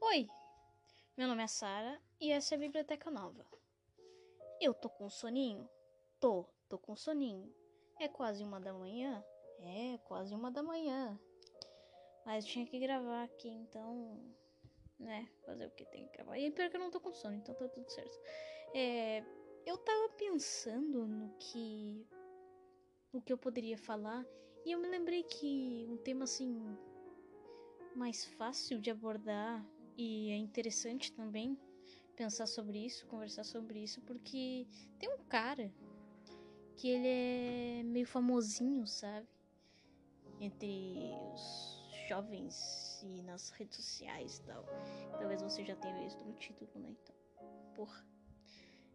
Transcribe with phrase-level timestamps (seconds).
[0.00, 0.28] Oi,
[1.16, 3.44] meu nome é Sara e essa é a Biblioteca Nova.
[4.60, 5.68] Eu tô com soninho?
[6.20, 7.52] Tô, tô com soninho.
[7.98, 9.22] É quase uma da manhã?
[9.58, 11.18] É, quase uma da manhã.
[12.24, 14.24] Mas tinha que gravar aqui, então.
[15.00, 16.38] Né, fazer o que tem que gravar.
[16.38, 18.16] E pior que eu não tô com sono, então tá tudo certo.
[18.72, 19.24] É,
[19.66, 22.06] eu tava pensando no que.
[23.12, 24.24] O que eu poderia falar.
[24.64, 26.56] E eu me lembrei que um tema assim.
[27.96, 29.66] Mais fácil de abordar
[29.98, 31.58] e é interessante também
[32.14, 34.64] pensar sobre isso, conversar sobre isso, porque
[34.96, 35.72] tem um cara
[36.76, 39.26] que ele é meio famosinho, sabe?
[40.40, 44.64] Entre os jovens e nas redes sociais e tal.
[45.18, 46.90] Talvez você já tenha visto no título, né?
[46.90, 47.16] Então,
[47.74, 48.06] porra.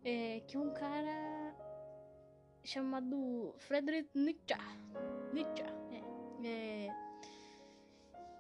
[0.05, 1.53] É que um cara
[2.63, 4.55] chamado Friedrich Nietzsche.
[5.33, 5.63] Nietzsche,
[6.43, 6.47] é.
[6.47, 6.89] é.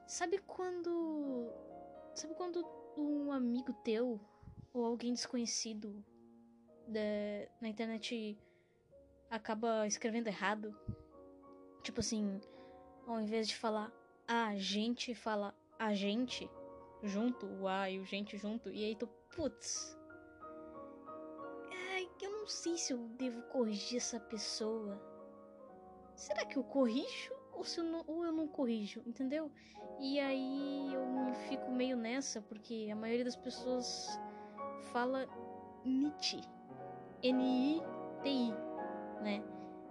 [0.07, 1.51] Sabe quando
[2.15, 2.63] Sabe quando
[2.97, 4.19] um amigo teu
[4.73, 6.03] ou alguém desconhecido
[6.87, 6.99] da,
[7.59, 8.37] na internet
[9.29, 10.75] acaba escrevendo errado?
[11.81, 12.39] Tipo assim,
[13.07, 13.91] ao invés de falar
[14.27, 16.49] a gente, fala a gente
[17.01, 19.97] junto, o a e o gente junto, e aí tu, putz.
[22.23, 24.97] Eu não sei se eu devo corrigir essa pessoa.
[26.15, 29.51] Será que eu corrijo ou, se eu não, ou eu não corrijo, entendeu?
[29.99, 34.19] E aí eu fico meio nessa, porque a maioria das pessoas
[34.91, 35.27] fala
[35.85, 36.41] Nietzsche.
[37.21, 38.51] N-I-T-I,
[39.21, 39.43] né?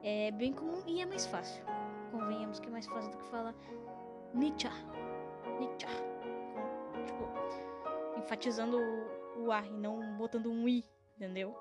[0.03, 1.65] É bem comum e é mais fácil.
[2.11, 3.55] Convenhamos que é mais fácil do que falar
[4.35, 4.69] Nietzsche.
[5.59, 5.87] Nietzsche.
[7.07, 8.79] Tipo, enfatizando
[9.37, 10.85] o A e não botando um I,
[11.17, 11.57] entendeu?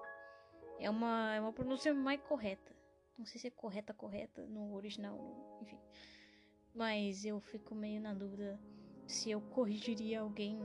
[0.80, 2.76] É uma, é uma pronúncia mais correta.
[3.18, 5.18] Não sei se é correta, correta no original,
[5.62, 5.80] enfim.
[6.74, 8.60] Mas eu fico meio na dúvida
[9.12, 10.60] se eu corrigiria alguém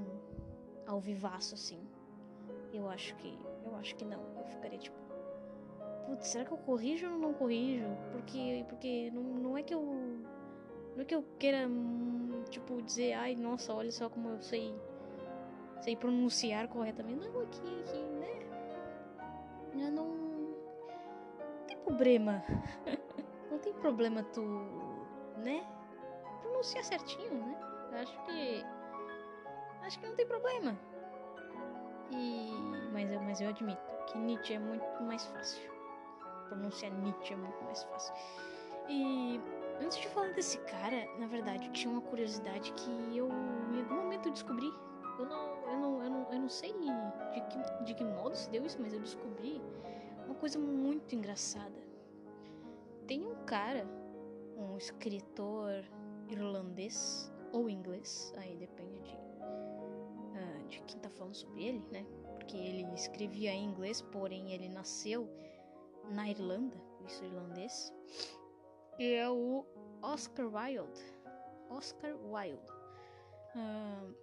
[0.87, 1.81] ao vivaço assim.
[2.73, 3.39] Eu acho que.
[3.65, 4.23] Eu acho que não.
[4.39, 4.97] Eu ficaria tipo.
[6.07, 7.87] Putz, será que eu corrijo ou não corrijo?
[8.13, 8.65] Porque.
[8.69, 9.83] Porque não, não é que eu.
[9.83, 11.69] Não é que eu queira,
[12.49, 14.75] tipo, dizer, ai, nossa, olha só como eu sei.
[15.81, 17.29] Sei pronunciar corretamente.
[17.29, 18.47] Não, aqui, aqui, né?
[19.75, 20.27] Eu não
[21.85, 22.43] problema.
[23.51, 24.43] não tem problema tu,
[25.39, 25.65] né?
[26.43, 27.66] Pronunciar certinho, né?
[27.97, 28.65] Acho que.
[29.83, 30.79] Acho que não tem problema.
[32.11, 32.51] E.
[32.93, 35.71] Mas eu, mas eu admito que Nietzsche é muito mais fácil.
[36.49, 38.15] Pronunciar Nietzsche é muito mais fácil.
[38.89, 39.41] E.
[39.81, 44.31] Antes de falar desse cara, na verdade, tinha uma curiosidade que eu em algum momento
[44.31, 44.73] descobri.
[45.19, 48.51] Eu não, eu não, eu não, eu não sei de que, de que modo se
[48.51, 49.63] deu isso, mas eu descobri
[50.25, 51.79] uma coisa muito engraçada.
[53.07, 53.87] Tem um cara,
[54.57, 55.85] um escritor
[56.29, 57.16] irlandês
[61.27, 62.07] falando sobre ele, né?
[62.39, 65.29] Porque ele escrevia em inglês, porém ele nasceu
[66.11, 67.93] na Irlanda, isso irlandês.
[68.99, 69.67] E é o
[70.03, 71.01] Oscar Wilde.
[71.69, 72.73] Oscar Wilde.
[73.55, 74.15] Uh,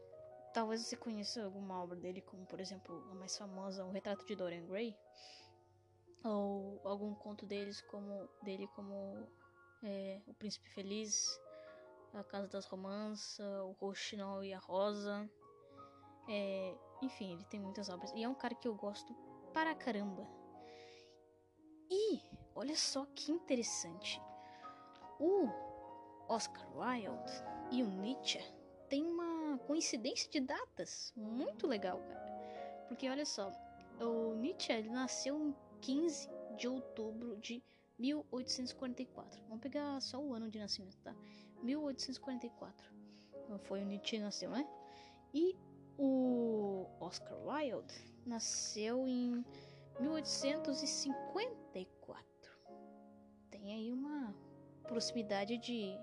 [0.53, 4.35] talvez você conheça alguma obra dele, como por exemplo a mais famosa, O Retrato de
[4.35, 4.95] Dorian Gray
[6.23, 9.27] ou algum conto deles como dele como
[9.83, 11.37] é, o Príncipe Feliz,
[12.13, 15.29] a Casa das Romanças, o Roxinol e a Rosa.
[16.29, 19.13] É, enfim, ele tem muitas obras e é um cara que eu gosto
[19.53, 20.27] para caramba.
[21.89, 22.21] E
[22.55, 24.21] olha só que interessante,
[25.19, 25.47] o
[26.27, 27.31] Oscar Wilde
[27.71, 28.39] e o Nietzsche
[28.89, 32.85] têm uma coincidência de datas muito legal, cara.
[32.87, 33.51] Porque olha só,
[33.99, 37.63] o Nietzsche nasceu 15 de outubro de
[37.99, 39.41] 1844.
[39.47, 41.15] Vamos pegar só o ano de nascimento, tá?
[41.61, 42.91] 1844.
[43.43, 44.67] Então, foi o Nietzsche nasceu, né?
[45.33, 45.55] E
[45.97, 47.93] o Oscar Wilde
[48.25, 49.45] nasceu em
[49.99, 52.25] 1854.
[53.49, 54.35] Tem aí uma
[54.83, 55.97] proximidade de,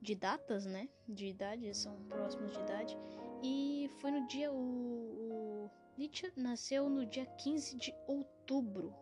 [0.00, 0.88] de datas, né?
[1.08, 2.96] De idade, são próximos de idade.
[3.42, 8.94] E foi no dia o, Nietzsche nasceu no dia 15 de outubro.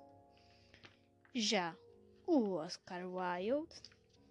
[1.35, 1.77] Já
[2.27, 3.83] o Oscar Wilde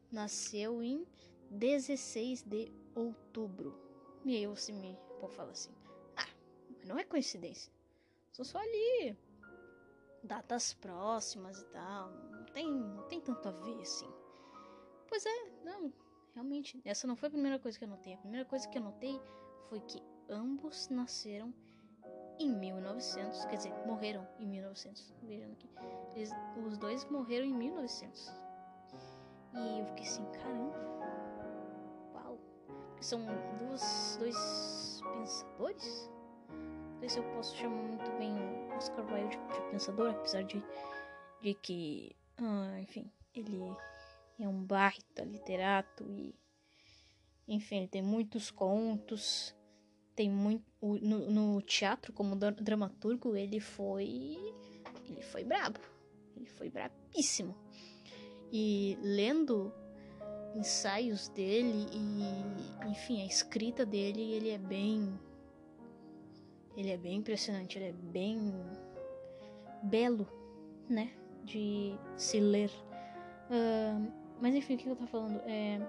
[0.10, 1.06] nasceu em
[1.51, 3.77] 16 de outubro.
[4.24, 5.72] E aí você me pode falar assim:
[6.18, 6.28] ah,
[6.78, 7.72] mas não é coincidência.
[8.31, 9.18] São só ali
[10.24, 12.10] datas próximas e tal.
[12.10, 14.10] Não tem, não tem tanto a ver assim.
[15.08, 15.94] Pois é, não,
[16.34, 16.81] realmente.
[16.84, 18.14] Essa não foi a primeira coisa que eu notei.
[18.14, 19.22] A primeira coisa que eu notei
[19.70, 21.54] foi que ambos nasceram
[22.40, 25.14] em 1900, quer dizer, morreram em 1900.
[25.22, 25.70] Vejam aqui.
[26.16, 26.31] Eles,
[26.66, 28.34] os dois morreram em 1900.
[29.54, 30.75] E eu fiquei assim, caramba.
[32.14, 32.40] Uau.
[33.00, 33.22] São
[33.60, 36.09] duas, dois pensadores?
[36.50, 38.35] Não sei se eu posso chamar muito bem
[38.75, 40.63] Oscar Wilde de pensador, apesar de,
[41.41, 43.59] de que, ah, enfim, ele
[44.39, 46.35] é um baita literato e,
[47.47, 49.55] enfim, ele tem muitos contos,
[50.15, 54.38] tem muito no, no teatro como dramaturgo ele foi
[55.09, 55.79] ele foi brabo,
[56.35, 57.55] ele foi brabíssimo
[58.51, 59.73] e lendo
[60.55, 65.19] ensaios dele e enfim a escrita dele ele é bem
[66.77, 68.53] ele é bem impressionante ele é bem
[69.83, 70.27] belo
[70.89, 71.11] né
[71.44, 72.71] de se ler.
[73.50, 75.41] Uh, mas enfim o que eu tô falando?
[75.45, 75.79] É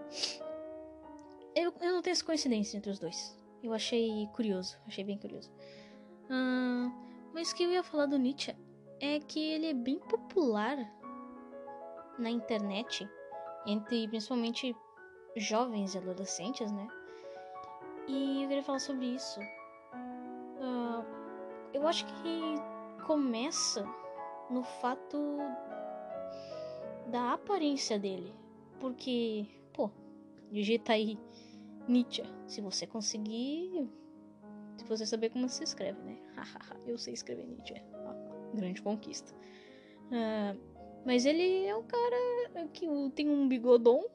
[1.55, 3.37] eu, eu não tenho essa coincidência entre os dois.
[3.63, 5.51] Eu achei curioso achei bem curioso.
[6.25, 6.93] Uh,
[7.33, 8.55] mas o que eu ia falar do Nietzsche
[9.01, 10.79] é que ele é bem popular
[12.19, 13.09] na internet
[13.67, 14.77] entre principalmente
[15.37, 16.89] jovens e adolescentes, né?
[18.07, 19.41] E eu queria falar sobre isso.
[20.61, 21.05] Uh,
[21.73, 23.87] eu acho que começa
[24.51, 25.39] no fato
[27.07, 28.35] da aparência dele.
[28.81, 29.91] Porque, pô,
[30.51, 31.19] digita aí
[31.89, 32.23] Nietzsche.
[32.47, 33.91] Se você conseguir.
[34.77, 36.19] Se você saber como se escreve, né?
[36.87, 37.75] eu sei escrever Nietzsche.
[38.53, 39.35] Grande conquista.
[40.11, 40.74] Uh,
[41.05, 42.17] mas ele é um cara
[42.73, 44.09] que tem um bigodão.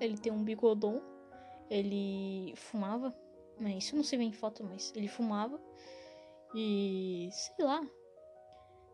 [0.00, 1.00] Ele tem um bigodão.
[1.70, 3.14] Ele fumava.
[3.60, 5.60] Mas isso não se vê em foto, mas ele fumava.
[6.54, 7.88] E sei lá.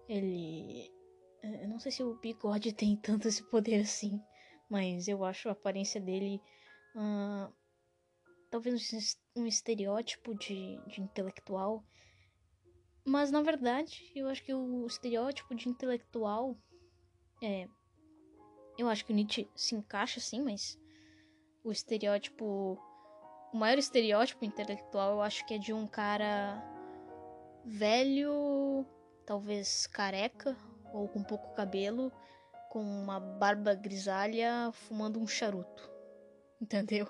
[0.08, 0.92] Ele.
[1.42, 4.20] Eu não sei se o bigode tem tanto esse poder assim.
[4.68, 6.42] Mas eu acho a aparência dele.
[6.94, 7.50] Uh,
[8.50, 11.82] talvez um estereótipo de, de intelectual.
[13.06, 16.54] Mas na verdade, eu acho que o estereótipo de intelectual
[17.42, 17.68] é.
[18.78, 20.78] Eu acho que o Nietzsche se encaixa sim, mas
[21.62, 22.78] o estereótipo.
[23.52, 26.62] O maior estereótipo intelectual eu acho que é de um cara
[27.64, 28.86] velho,
[29.26, 30.56] talvez careca,
[30.92, 32.12] ou com pouco cabelo,
[32.70, 35.90] com uma barba grisalha, fumando um charuto.
[36.60, 37.08] Entendeu?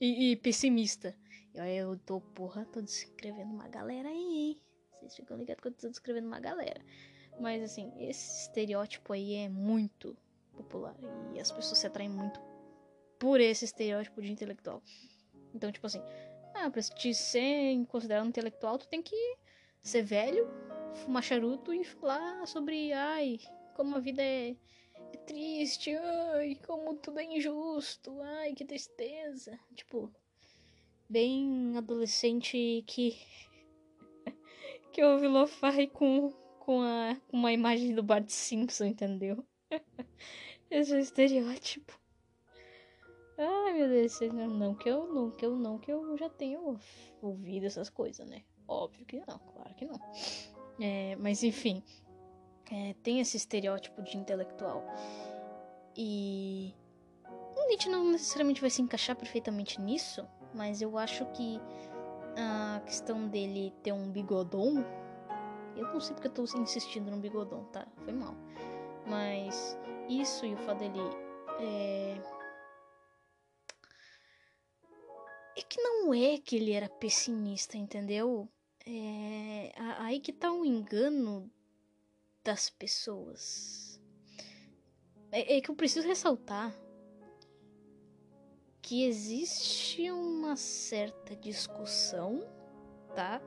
[0.00, 1.16] e, e, pessimista.
[1.54, 4.60] Eu, eu tô, porra, tô descrevendo uma galera aí.
[4.92, 6.84] Vocês ficam ligados que eu tô descrevendo uma galera.
[7.40, 10.16] Mas assim, esse estereótipo aí é muito
[10.56, 10.96] popular
[11.34, 12.40] e as pessoas se atraem muito
[13.18, 14.82] por esse estereótipo de intelectual.
[15.54, 16.02] Então, tipo assim,
[16.54, 19.16] ah, pra te ser considerado intelectual, tu tem que
[19.82, 20.48] ser velho,
[20.94, 23.38] fumar charuto e falar sobre, ai,
[23.74, 24.56] como a vida é,
[25.12, 29.58] é triste, ai, como tudo é injusto, ai, que tristeza.
[29.74, 30.12] Tipo,
[31.08, 33.16] bem adolescente que
[34.92, 36.32] que ouve lo-fi com
[36.68, 39.42] com, a, uma imagem do Bart Simpson, entendeu?
[40.70, 41.98] Esse é o estereótipo.
[43.38, 44.20] Ai, meu Deus,
[44.50, 46.78] não que eu não, que eu não, que eu já tenho
[47.22, 48.42] ouvido essas coisas, né?
[48.68, 49.98] Óbvio que não, claro que não.
[50.78, 51.82] É, mas enfim,
[52.70, 54.84] é, tem esse estereótipo de intelectual.
[55.96, 56.74] E
[57.56, 61.58] o Nietzsche não necessariamente vai se encaixar perfeitamente nisso, mas eu acho que
[62.36, 64.84] a questão dele ter um bigodão
[65.76, 67.86] eu não sei porque eu tô insistindo no bigodão, tá?
[68.04, 68.34] Foi mal.
[69.06, 69.78] Mas
[70.08, 70.98] isso e o fato dele.
[71.60, 72.20] É...
[75.56, 78.48] é que não é que ele era pessimista, entendeu?
[78.86, 79.72] É...
[79.98, 81.50] Aí que tá um engano
[82.44, 84.00] das pessoas.
[85.30, 86.74] É, é que eu preciso ressaltar
[88.80, 92.42] que existe uma certa discussão,
[93.14, 93.38] tá?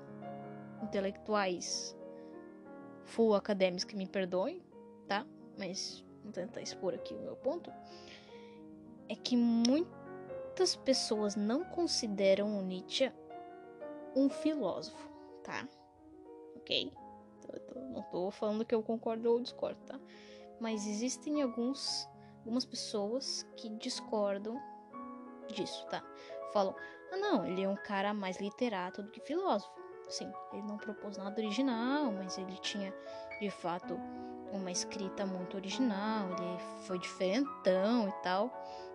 [0.83, 1.97] Intelectuais
[3.11, 4.61] full acadêmicos que me perdoem,
[5.07, 5.25] tá?
[5.57, 7.71] Mas vou tentar expor aqui o meu ponto.
[9.09, 13.11] É que muitas pessoas não consideram o Nietzsche
[14.15, 15.09] um filósofo,
[15.43, 15.67] tá?
[16.55, 16.91] Ok?
[17.93, 19.99] Não tô falando que eu concordo ou discordo, tá?
[20.59, 22.07] Mas existem alguns,
[22.39, 24.57] algumas pessoas que discordam
[25.53, 26.01] disso, tá?
[26.53, 26.75] Falam,
[27.11, 29.80] ah não, ele é um cara mais literato do que filósofo.
[30.11, 32.93] Sim, ele não propôs nada original, mas ele tinha
[33.39, 33.97] de fato
[34.51, 38.51] uma escrita muito original, ele foi diferentão e tal,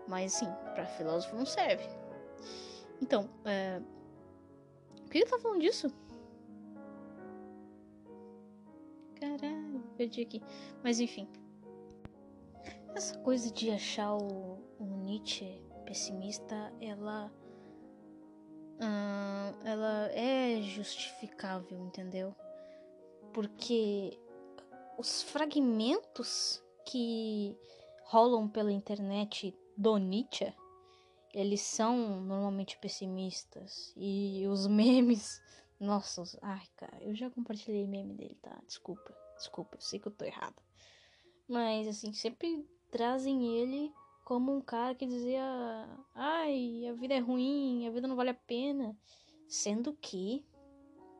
[0.06, 1.88] mas assim, para filósofo não serve.
[3.00, 3.80] Então, é...
[5.06, 5.90] o que ele tá falando disso?
[9.18, 10.42] Caralho, perdi aqui.
[10.84, 11.26] Mas enfim,
[12.94, 17.32] essa coisa de achar o, o Nietzsche pessimista, ela
[18.80, 22.34] hum, ela é justificável, entendeu?
[23.32, 24.18] Porque
[24.98, 27.56] os fragmentos que
[28.04, 30.52] rolam pela internet do Nietzsche,
[31.34, 35.42] eles são normalmente pessimistas e os memes,
[35.78, 38.58] nossa, ai, cara, eu já compartilhei meme dele, tá?
[38.66, 40.56] Desculpa, desculpa, eu sei que eu tô errada.
[41.48, 43.92] Mas assim, sempre trazem ele
[44.26, 45.44] como um cara que dizia:
[46.12, 48.98] "Ai, a vida é ruim, a vida não vale a pena",
[49.46, 50.44] sendo que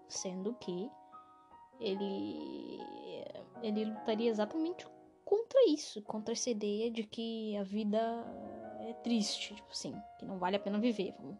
[0.08, 0.90] sendo que
[1.80, 2.80] ele
[3.62, 4.84] ele lutaria exatamente
[5.24, 7.98] contra isso, contra essa ideia de que a vida
[8.80, 11.14] é triste, tipo assim, que não vale a pena viver.
[11.18, 11.38] Vamos,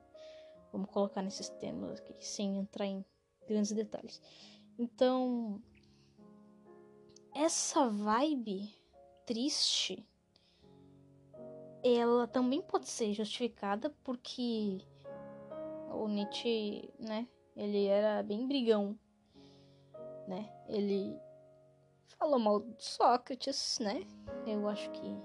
[0.72, 3.04] vamos colocar nesses termos aqui, sem entrar em
[3.48, 4.20] grandes detalhes.
[4.78, 5.60] Então,
[7.34, 8.72] essa vibe
[9.26, 10.06] triste,
[11.94, 14.80] ela também pode ser justificada porque
[15.90, 18.98] o Nietzsche, né, ele era bem brigão,
[20.26, 20.50] né?
[20.68, 21.18] Ele
[22.18, 24.06] falou mal de Sócrates, né?
[24.46, 25.16] Eu acho que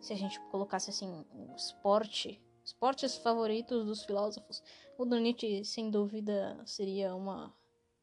[0.00, 4.62] se a gente colocasse assim um esporte, esportes favoritos dos filósofos,
[4.96, 7.48] o do Nietzsche sem dúvida seria uma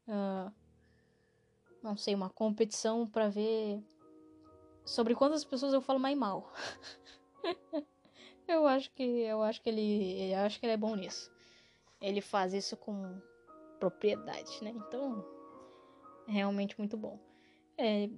[0.08, 0.52] uh,
[1.82, 3.80] não sei, uma competição para ver
[4.84, 6.52] sobre quantas pessoas eu falo mais mal.
[8.48, 11.30] eu acho que eu acho que ele eu acho que ele é bom nisso.
[12.00, 13.20] Ele faz isso com
[13.78, 14.70] propriedade, né?
[14.70, 15.24] Então,
[16.28, 17.18] é realmente muito bom.
[17.78, 18.08] É,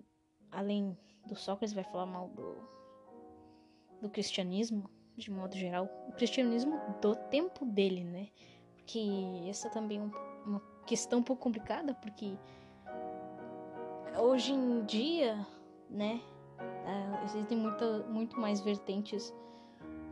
[0.51, 2.57] além do Sócrates, vai falar mal do,
[4.01, 5.89] do cristianismo, de modo geral.
[6.09, 8.29] O cristianismo do tempo dele, né?
[8.77, 9.01] Porque
[9.49, 12.37] essa também é uma questão um pouco complicada, porque
[14.19, 15.47] hoje em dia,
[15.91, 16.21] né?
[16.61, 19.35] É, existem muita, muito mais vertentes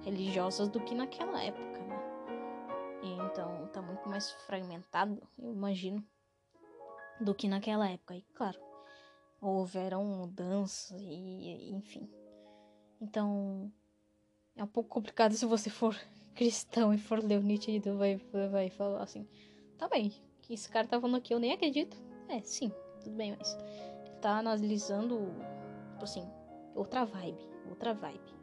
[0.03, 1.97] religiosas do que naquela época, né?
[3.03, 6.05] Então tá muito mais fragmentado, eu imagino,
[7.21, 8.15] do que naquela época.
[8.15, 8.59] E claro,
[9.41, 12.09] houveram mudanças e enfim.
[13.01, 13.73] Então
[14.55, 15.97] é um pouco complicado se você for
[16.35, 18.17] cristão e for ler o Nietzsche vai,
[18.51, 19.27] vai falar assim,
[19.79, 20.13] tá bem,
[20.43, 21.97] que esse cara tá falando aqui, eu nem acredito.
[22.29, 22.73] É, sim,
[23.03, 23.57] tudo bem, mas
[24.21, 25.19] tá analisando,
[25.93, 26.29] tipo assim,
[26.77, 28.37] outra vibe, outra vibe.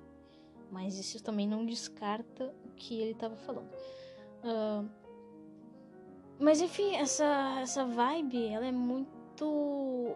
[0.72, 3.70] Mas isso também não descarta o que ele tava falando.
[4.44, 4.90] Uh,
[6.40, 10.16] mas enfim, essa, essa vibe, ela é muito.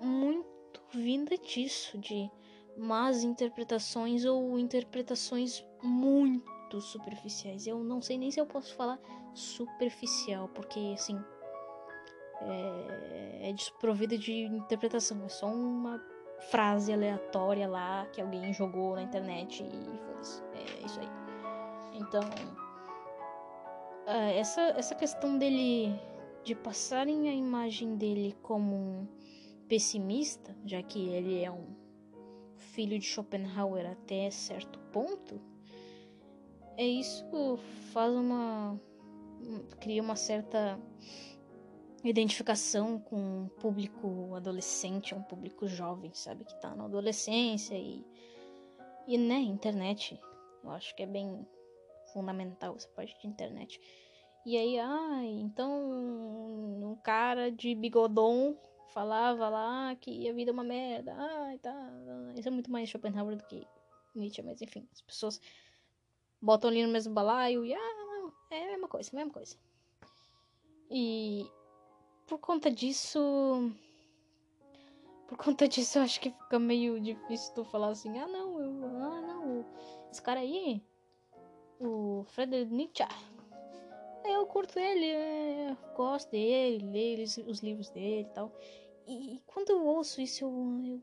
[0.00, 2.30] Muito vinda disso, de
[2.76, 7.66] más interpretações ou interpretações muito superficiais.
[7.66, 8.98] Eu não sei nem se eu posso falar
[9.34, 11.20] superficial, porque assim.
[12.42, 16.02] É, é desprovida de interpretação, é só uma
[16.40, 20.42] frase aleatória lá que alguém jogou na internet e foda-se.
[20.54, 21.08] É isso aí.
[21.94, 22.22] Então
[24.06, 25.94] uh, essa, essa questão dele
[26.42, 29.08] de passarem a imagem dele como um
[29.68, 31.76] pessimista, já que ele é um
[32.56, 35.40] filho de Schopenhauer até certo ponto,
[36.76, 37.24] é isso
[37.92, 38.80] faz uma
[39.80, 40.78] cria uma certa
[42.02, 48.04] identificação com um público adolescente, um público jovem, sabe, que tá na adolescência e
[49.06, 50.20] e né, internet.
[50.62, 51.46] Eu acho que é bem
[52.12, 53.80] fundamental essa parte de internet.
[54.46, 58.56] E aí, ah, então um cara de bigodon
[58.88, 61.14] falava lá que a vida é uma merda.
[61.18, 61.74] Ah, tá.
[62.36, 63.66] Isso é muito mais Schopenhauer do que
[64.14, 65.40] Nietzsche, mas enfim, as pessoas
[66.40, 69.56] botam ali no mesmo balaio e ah, é a mesma coisa, a mesma coisa.
[70.90, 71.46] E
[72.30, 73.18] por conta disso,
[75.26, 78.86] por conta disso, eu acho que fica meio difícil tu falar assim, ah não, eu,
[78.86, 79.66] ah não,
[80.12, 80.80] esse cara aí
[81.80, 83.02] o Friedrich Nietzsche.
[84.24, 88.52] Eu curto ele, é, gosto dele, leio os livros dele e tal.
[89.08, 90.50] E quando eu ouço isso, eu,
[90.86, 91.02] eu,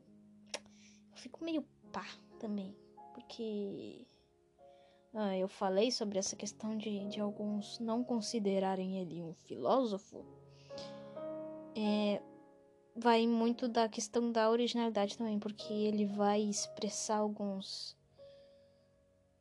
[1.10, 2.06] eu fico meio pá
[2.38, 2.74] também.
[3.12, 4.06] Porque
[5.12, 10.24] ah, eu falei sobre essa questão de, de alguns não considerarem ele um filósofo.
[11.80, 12.20] É,
[12.96, 17.96] vai muito da questão da originalidade também, porque ele vai expressar alguns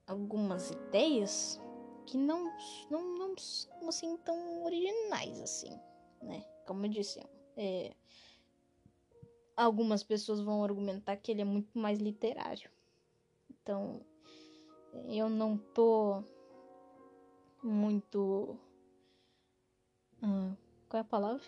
[0.05, 1.59] algumas ideias
[2.05, 2.55] que não,
[2.91, 5.71] não, não são assim tão originais assim,
[6.21, 6.45] né?
[6.67, 7.19] Como eu disse,
[7.57, 7.95] é,
[9.55, 12.69] algumas pessoas vão argumentar que ele é muito mais literário.
[13.49, 13.99] Então,
[15.07, 16.23] eu não tô
[17.63, 18.55] muito.
[20.21, 20.55] Hum,
[20.87, 21.43] qual é a palavra?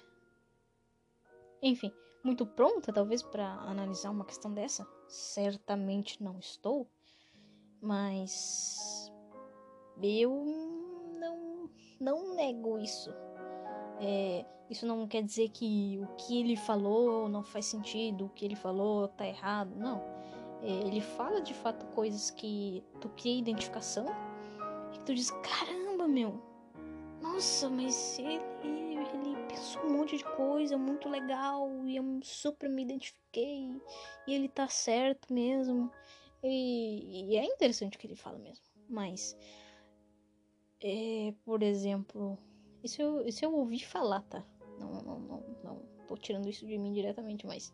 [1.61, 1.91] Enfim,
[2.23, 4.87] muito pronta, talvez, para analisar uma questão dessa.
[5.07, 6.87] Certamente não estou.
[7.81, 9.11] Mas
[10.01, 10.31] eu
[11.19, 13.09] não, não nego isso.
[13.99, 18.45] É, isso não quer dizer que o que ele falou não faz sentido, o que
[18.45, 20.01] ele falou tá errado, não.
[20.61, 24.05] É, ele fala de fato coisas que tu cria identificação
[25.09, 26.39] tu diz, caramba, meu.
[27.19, 28.88] Nossa, mas ele
[29.50, 33.82] pensou um monte de coisa muito legal e eu super me identifiquei
[34.27, 35.91] e ele tá certo mesmo.
[36.44, 38.63] E, e é interessante o que ele fala mesmo.
[38.88, 39.36] Mas,
[40.82, 42.38] é, por exemplo,
[42.84, 44.46] isso eu, isso eu ouvi falar, tá?
[44.79, 47.74] Não, não, não, não tô tirando isso de mim diretamente, mas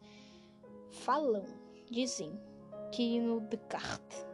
[0.92, 1.46] falam,
[1.92, 2.40] dizem
[2.92, 4.26] que no Descartes,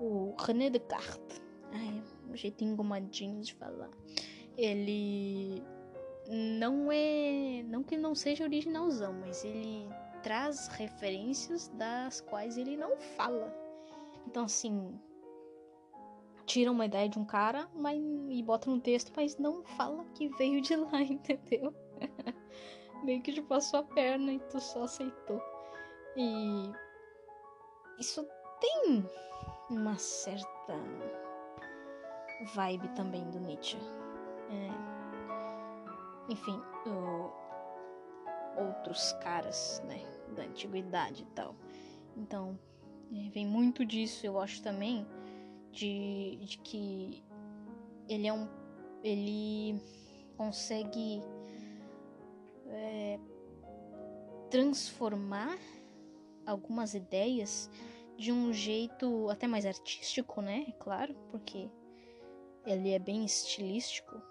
[0.00, 3.90] o René Descartes, ai, um jeitinho engomadinho de falar,
[4.56, 5.62] ele
[6.28, 9.88] não é, não que não seja originalzão, mas ele
[10.22, 13.52] traz referências das quais ele não fala.
[14.26, 14.98] Então assim,
[16.46, 20.28] tira uma ideia de um cara mas, e bota no texto, mas não fala que
[20.36, 21.74] veio de lá, entendeu?
[23.02, 25.42] Meio que te passou a perna e tu só aceitou.
[26.16, 26.70] E
[27.98, 28.26] isso
[28.60, 29.04] tem
[29.70, 30.76] uma certa
[32.54, 33.78] vibe também do Nietzsche.
[34.50, 34.81] É...
[36.28, 37.30] Enfim, o...
[38.60, 41.54] outros caras, né, da antiguidade e tal.
[42.16, 42.58] Então,
[43.12, 45.06] é, vem muito disso, eu acho também
[45.70, 47.22] de, de que
[48.08, 48.48] ele é um.
[49.02, 49.80] ele
[50.36, 51.22] consegue
[52.68, 53.18] é,
[54.50, 55.58] transformar
[56.46, 57.70] algumas ideias
[58.16, 60.66] de um jeito até mais artístico, né?
[60.68, 61.70] É claro, porque
[62.66, 64.22] ele é bem estilístico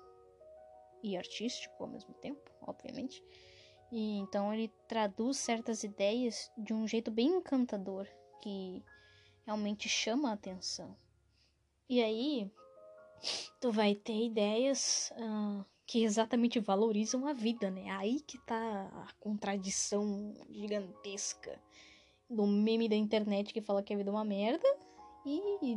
[1.04, 3.24] e artístico ao mesmo tempo, obviamente.
[3.92, 8.08] E então ele traduz certas ideias de um jeito bem encantador
[8.42, 8.84] que
[9.46, 10.96] realmente chama a atenção.
[11.90, 12.50] E aí,
[13.60, 17.90] tu vai ter ideias uh, que exatamente valorizam a vida, né?
[17.92, 21.62] Aí que tá a contradição gigantesca
[22.30, 24.68] do meme da internet que fala que a vida é uma merda
[25.26, 25.76] e,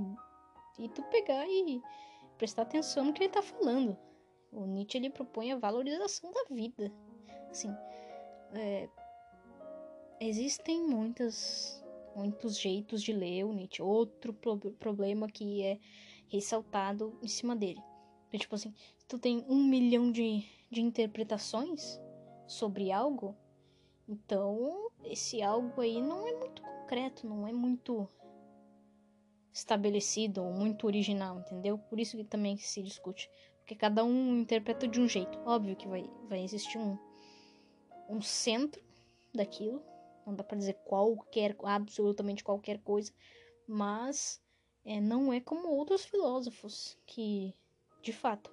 [0.79, 1.83] e tu pegar e
[2.39, 3.99] prestar atenção no que ele tá falando.
[4.55, 6.93] O Nietzsche ele propõe a valorização da vida.
[7.51, 7.75] Assim,
[8.53, 8.89] é,
[10.21, 13.83] existem muitas muitos jeitos de ler o Nietzsche.
[13.83, 15.79] Outro pro problema que é
[16.29, 17.83] ressaltado em cima dele.
[18.29, 22.01] Então, tipo assim, se tu tem um milhão de, de interpretações
[22.47, 23.37] sobre algo,
[24.09, 28.09] então esse algo aí não é muito concreto, não é muito
[29.53, 31.79] estabelecido ou muito original, entendeu?
[31.79, 33.31] Por isso que também se discute.
[33.65, 35.39] Porque cada um interpreta de um jeito.
[35.47, 36.99] Óbvio que vai, vai existir um,
[38.11, 38.83] um centro
[39.35, 39.83] daquilo,
[40.27, 43.11] não dá para dizer qualquer, absolutamente qualquer coisa,
[43.67, 44.39] mas
[44.85, 47.55] é, não é como outros filósofos que,
[48.03, 48.53] de fato,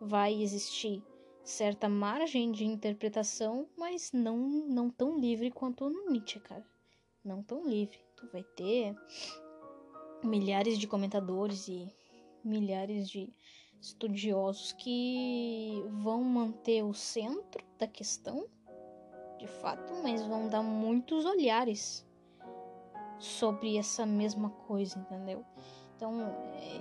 [0.00, 1.00] vai existir
[1.44, 6.66] certa margem de interpretação, mas não não tão livre quanto no Nietzsche, cara.
[7.24, 8.00] Não tão livre.
[8.16, 8.96] Tu vai ter
[10.24, 11.88] milhares de comentadores e
[12.42, 13.32] milhares de
[13.88, 18.46] estudiosos que vão manter o centro da questão
[19.38, 22.06] de fato, mas vão dar muitos olhares
[23.18, 25.44] sobre essa mesma coisa, entendeu?
[25.96, 26.12] Então,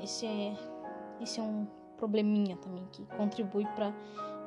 [0.01, 0.55] esse é,
[1.21, 3.93] esse é um probleminha também que contribui para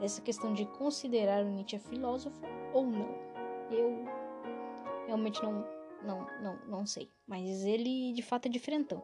[0.01, 2.40] essa questão de considerar o Nietzsche filósofo
[2.73, 3.09] ou não.
[3.71, 4.05] Eu
[5.07, 5.64] realmente não,
[6.03, 9.03] não, não, não sei, mas ele de fato é diferentão.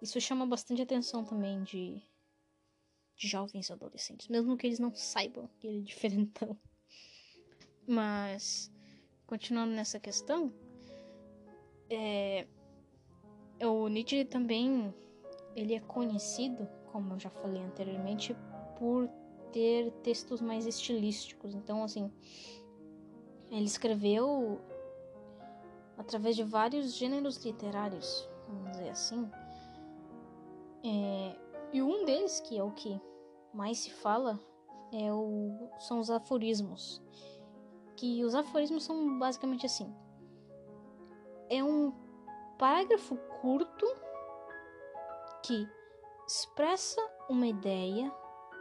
[0.00, 2.13] Isso chama bastante atenção também de, de
[3.16, 6.56] jovens adolescentes, mesmo que eles não saibam que ele é diferentão.
[7.86, 8.72] Mas,
[9.26, 10.52] continuando nessa questão,
[11.90, 12.46] é,
[13.62, 14.92] o Nietzsche também
[15.54, 18.36] ele é conhecido, como eu já falei anteriormente,
[18.78, 19.08] por
[19.52, 21.54] ter textos mais estilísticos.
[21.54, 22.10] Então, assim,
[23.50, 24.60] ele escreveu
[25.96, 29.30] através de vários gêneros literários, vamos dizer assim.
[30.84, 31.43] É,
[31.74, 32.98] e um deles, que é o que
[33.52, 34.40] mais se fala,
[34.90, 37.02] é o, são os aforismos
[37.96, 39.94] que os aforismos são basicamente assim:
[41.48, 41.92] é um
[42.58, 43.86] parágrafo curto
[45.42, 45.68] que
[46.26, 48.12] expressa uma ideia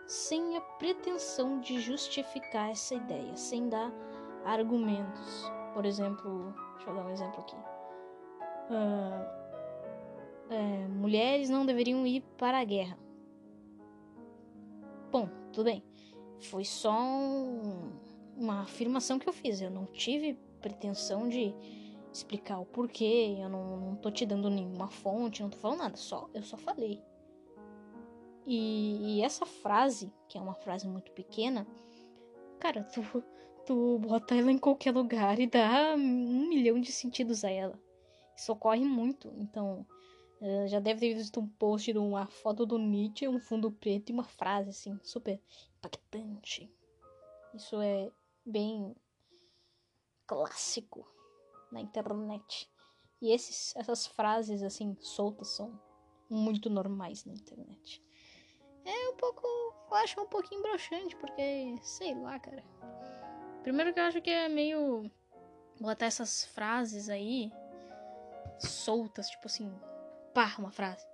[0.08, 3.92] sem a pretensão de justificar essa ideia, sem dar
[4.46, 5.52] argumentos.
[5.74, 7.56] Por exemplo, deixa eu dar um exemplo aqui.
[8.70, 9.44] Uh,
[10.50, 12.98] é, mulheres não deveriam ir para a guerra.
[15.54, 15.84] Tudo bem.
[16.42, 17.92] Foi só um,
[18.36, 19.62] uma afirmação que eu fiz.
[19.62, 21.54] Eu não tive pretensão de
[22.12, 25.98] explicar o porquê, eu não, não tô te dando nenhuma fonte, não tô falando nada,
[25.98, 27.02] só eu só falei.
[28.46, 31.66] E, e essa frase, que é uma frase muito pequena,
[32.60, 33.02] cara, tu,
[33.66, 37.80] tu bota ela em qualquer lugar e dá um milhão de sentidos a ela.
[38.38, 39.34] Isso ocorre muito.
[39.38, 39.86] Então,
[40.44, 44.10] Uh, já deve ter visto um post de uma foto do Nietzsche, um fundo preto
[44.10, 45.42] e uma frase assim, super
[45.78, 46.70] impactante.
[47.54, 48.12] Isso é
[48.46, 48.94] bem
[50.28, 51.08] clássico
[51.72, 52.70] na internet.
[53.22, 55.80] E esses, essas frases assim soltas são
[56.30, 58.04] muito normais na internet.
[58.84, 62.66] É um pouco, eu acho um pouquinho broxante, porque sei lá, cara.
[63.62, 65.10] Primeiro que eu acho que é meio
[65.80, 67.50] botar essas frases aí
[68.60, 69.74] soltas, tipo assim,
[70.34, 71.06] pá, uma frase,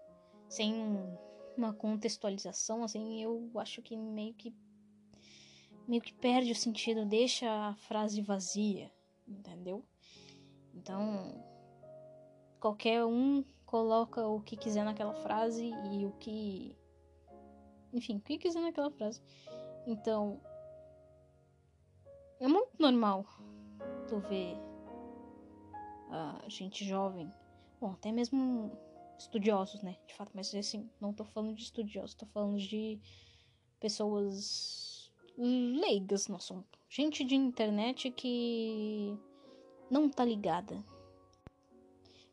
[0.47, 0.73] sem
[1.57, 4.55] uma contextualização, assim, eu acho que meio que
[5.87, 8.91] meio que perde o sentido, deixa a frase vazia,
[9.27, 9.83] entendeu?
[10.73, 11.43] Então,
[12.59, 16.77] qualquer um coloca o que quiser naquela frase e o que
[17.91, 19.21] enfim, o que quiser naquela frase.
[19.87, 20.39] Então,
[22.39, 23.25] é muito normal
[24.07, 24.57] tu ver
[26.11, 27.31] a gente jovem,
[27.79, 28.71] bom, até mesmo
[29.19, 29.97] estudiosos, né?
[30.07, 32.99] De fato, mas assim, não tô falando de estudiosos, tô falando de
[33.79, 36.77] pessoas leigas no assunto.
[36.89, 39.17] Gente de internet que
[39.89, 40.83] não tá ligada.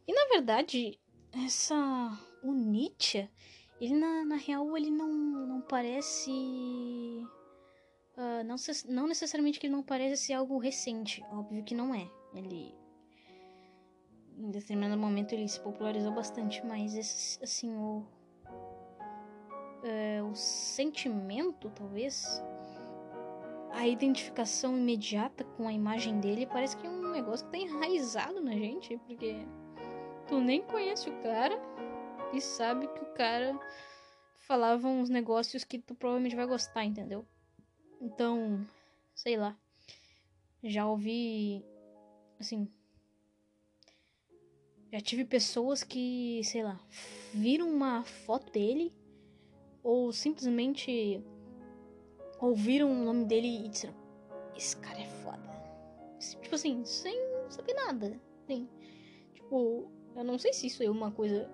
[0.06, 0.98] E na verdade,
[1.32, 1.76] essa
[2.42, 3.28] o Nietzsche,
[3.80, 6.30] ele na, na real ele não, não parece
[8.16, 8.56] uh, não,
[8.88, 12.08] não necessariamente que ele não parece ser algo recente, óbvio que não é.
[12.34, 12.74] Ele
[14.36, 18.04] em determinado momento ele se popularizou bastante, mas esse, assim, o,
[19.82, 22.42] é, o sentimento, talvez,
[23.72, 28.40] a identificação imediata com a imagem dele parece que é um negócio que tá enraizado
[28.42, 29.36] na gente, porque
[30.26, 31.58] tu nem conhece o cara
[32.32, 33.58] e sabe que o cara
[34.46, 37.26] falava uns negócios que tu provavelmente vai gostar, entendeu?
[38.00, 38.66] Então,
[39.14, 39.56] sei lá.
[40.62, 41.64] Já ouvi
[42.38, 42.68] assim,
[44.96, 46.80] já tive pessoas que, sei lá,
[47.34, 48.94] viram uma foto dele
[49.82, 51.22] ou simplesmente
[52.40, 53.94] ouviram o nome dele e disseram:
[54.56, 55.36] Esse cara é foda.
[56.40, 57.14] Tipo assim, sem
[57.50, 58.18] saber nada.
[59.34, 61.46] Tipo, eu não sei se isso é uma coisa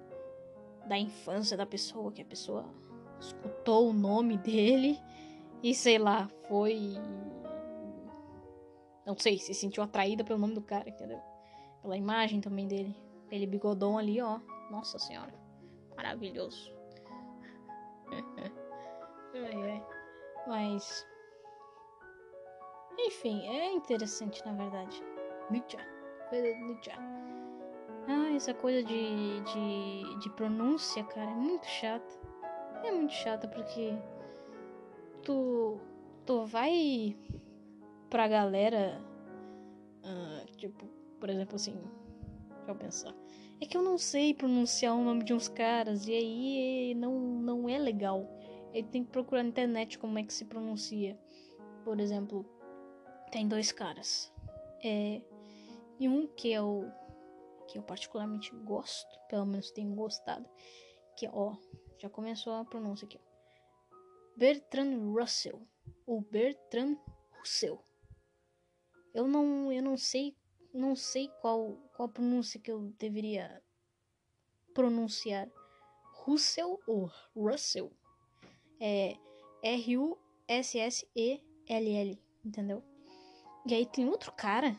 [0.86, 2.72] da infância da pessoa, que a pessoa
[3.20, 5.00] escutou o nome dele
[5.64, 6.94] e sei lá, foi.
[9.04, 11.20] Não sei, se sentiu atraída pelo nome do cara, entendeu?
[11.82, 12.94] Pela imagem também dele.
[13.32, 14.38] Aquele bigodão ali, ó.
[14.70, 15.32] Nossa senhora.
[15.96, 16.70] Maravilhoso.
[20.46, 21.06] Mas.
[22.98, 25.02] Enfim, é interessante na verdade.
[25.50, 25.78] Nietzsche.
[26.30, 26.90] Nietzsche.
[28.06, 32.20] Ah, essa coisa de, de, de pronúncia, cara, é muito chata.
[32.84, 33.96] É muito chata porque
[35.22, 35.80] tu,
[36.26, 37.16] tu vai
[38.10, 39.02] pra galera,
[40.04, 40.84] uh, tipo,
[41.18, 41.82] por exemplo assim,
[42.72, 43.14] eu pensar.
[43.60, 47.68] É que eu não sei pronunciar o nome de uns caras e aí não, não
[47.68, 48.28] é legal.
[48.72, 51.18] Ele tem que procurar na internet como é que se pronuncia.
[51.84, 52.44] Por exemplo,
[53.30, 54.32] tem dois caras.
[54.82, 55.22] É,
[56.00, 56.90] e um que é o
[57.68, 60.48] que eu particularmente gosto, pelo menos tenho gostado,
[61.16, 61.56] que ó,
[61.98, 63.20] já começou a pronúncia aqui.
[64.36, 65.62] Bertrand Russell
[66.06, 66.96] ou Bertrand
[67.38, 67.82] Russell.
[69.14, 70.36] Eu não, eu não sei
[70.72, 73.62] não sei qual, qual pronúncia que eu deveria
[74.72, 75.48] pronunciar.
[76.24, 77.92] Russell ou Russell.
[78.80, 79.16] É
[79.62, 80.18] R-U-S-S-E-L-L,
[82.44, 82.82] entendeu?
[83.66, 84.74] E aí tem outro cara.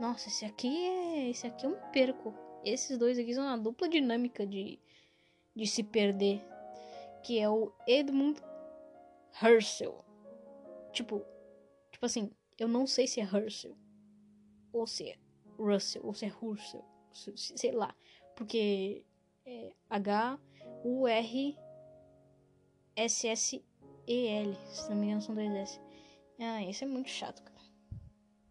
[0.00, 1.30] Nossa, esse aqui é.
[1.30, 2.34] Esse aqui eu me perco.
[2.64, 4.78] Esses dois aqui são uma dupla dinâmica de,
[5.54, 6.44] de se perder.
[7.22, 8.42] Que é o Edmund
[9.42, 10.04] Herschel.
[10.92, 11.24] Tipo,
[11.92, 13.76] tipo assim, eu não sei se é Herschel
[14.72, 15.18] ou se é
[15.58, 17.94] Russell, ou se é Russell, sei lá.
[18.36, 19.04] Porque
[19.44, 20.46] é H-U-R-S-S-E-L,
[24.72, 25.80] se não me engano são dois S.
[26.38, 27.60] Ah, isso é muito chato, cara.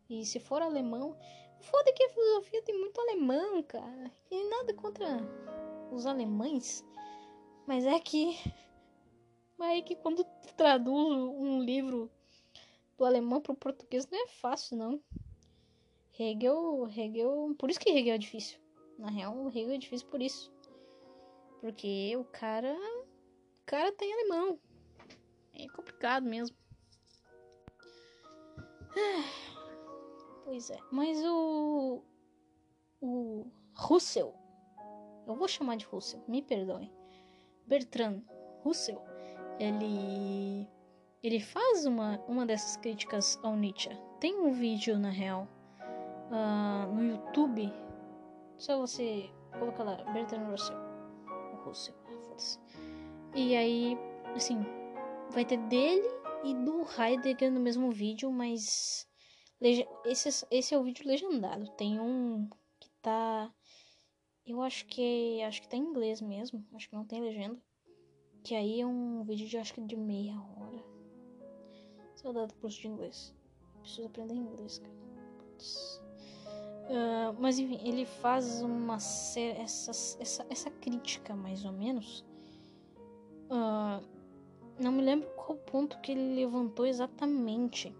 [0.10, 1.18] E se for alemão,
[1.62, 4.12] foda que a filosofia tem muito alemão, cara.
[4.30, 5.08] E nada contra
[5.92, 6.86] os alemães.
[7.66, 8.38] Mas é que.
[9.58, 10.24] Mas é que quando
[10.56, 12.10] traduz um livro
[12.98, 15.02] do alemão pro português não é fácil, não.
[16.20, 18.60] Hegel, Hegel, por isso que Hegel é difícil.
[18.98, 20.52] Na real, o Hegel é difícil por isso.
[21.62, 24.60] Porque o cara, o cara tem alemão.
[25.54, 26.56] É complicado mesmo.
[30.46, 32.02] Pois é, mas o
[33.00, 34.34] o Russell,
[35.28, 36.92] eu vou chamar de Russell, me perdoem.
[37.68, 38.24] Bertrand
[38.64, 39.00] Russell,
[39.60, 40.68] ele
[41.22, 43.92] ele faz uma, uma dessas críticas ao Nietzsche.
[44.20, 45.48] Tem um vídeo na real
[46.30, 47.72] uh, no YouTube.
[48.58, 50.78] Só você colocar lá, Bertrand Russell.
[51.66, 51.96] Russell.
[52.06, 53.38] Ah.
[53.38, 53.98] E aí,
[54.36, 54.58] assim,
[55.32, 56.08] vai ter dele
[56.44, 59.08] e do Heidegger no mesmo vídeo, mas
[60.06, 61.70] esse, esse é o vídeo legendado.
[61.72, 63.54] Tem um que tá.
[64.46, 65.42] Eu acho que.
[65.44, 66.66] Acho que tá em inglês mesmo.
[66.74, 67.62] Acho que não tem legenda.
[68.44, 70.84] Que aí é um vídeo de acho que de meia hora.
[72.16, 73.36] Saudade do curso de inglês.
[73.82, 76.09] Preciso aprender inglês, cara.
[76.90, 78.96] Uh, mas enfim, ele faz uma.
[78.96, 82.26] Essa, essa, essa crítica, mais ou menos.
[83.46, 84.04] Uh,
[84.80, 87.96] não me lembro qual ponto que ele levantou exatamente.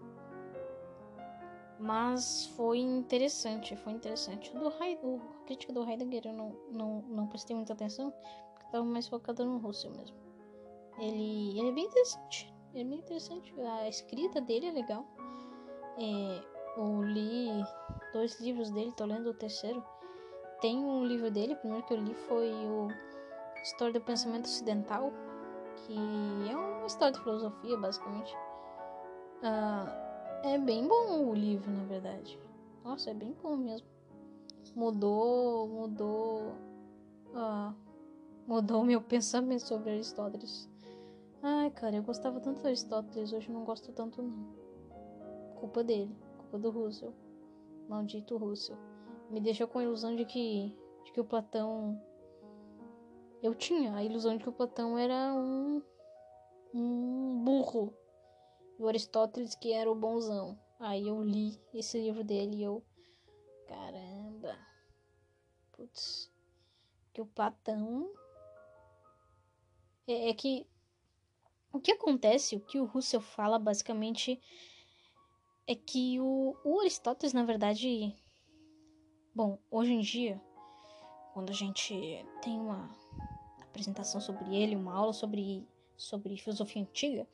[1.78, 4.52] Mas foi interessante, foi interessante.
[4.56, 8.10] Do Heidegger, a crítica do Heidegger eu não, não, não prestei muita atenção,
[8.52, 10.16] porque estava mais focada no Russell mesmo.
[10.98, 13.54] Ele, ele é bem interessante, é bem interessante.
[13.60, 15.06] A escrita dele é legal.
[15.96, 16.42] É,
[16.76, 17.48] eu li
[18.12, 19.82] dois livros dele, tô lendo o terceiro.
[20.60, 22.88] Tem um livro dele, o primeiro que eu li foi o
[23.62, 25.12] História do Pensamento Ocidental,
[25.76, 25.94] que
[26.50, 28.34] é uma história de filosofia, basicamente.
[29.42, 32.38] Uh, é bem bom o livro, na verdade.
[32.84, 33.86] Nossa, é bem bom mesmo.
[34.74, 36.54] Mudou, mudou.
[37.34, 37.74] Ah,
[38.46, 40.68] mudou meu pensamento sobre Aristóteles.
[41.42, 44.60] Ai, cara, eu gostava tanto de Aristóteles, hoje não gosto tanto não.
[45.56, 47.14] Culpa dele, culpa do Russell.
[47.90, 48.78] Maldito Russell.
[49.28, 52.00] Me deixou com a ilusão de que, de que o Platão.
[53.42, 55.82] Eu tinha a ilusão de que o Platão era um.
[56.72, 57.92] um burro
[58.78, 60.58] o Aristóteles que era o bonzão.
[60.78, 62.82] Aí eu li esse livro dele e eu.
[63.66, 64.56] Caramba.
[65.72, 66.32] Putz.
[67.12, 68.10] Que o Platão.
[70.06, 70.66] É, é que.
[71.72, 74.40] O que acontece, o que o Russell fala basicamente
[75.70, 78.16] é que o, o Aristóteles, na verdade.
[79.32, 80.42] Bom, hoje em dia,
[81.32, 81.94] quando a gente
[82.42, 82.90] tem uma
[83.62, 85.64] apresentação sobre ele, uma aula sobre,
[85.96, 87.24] sobre filosofia antiga,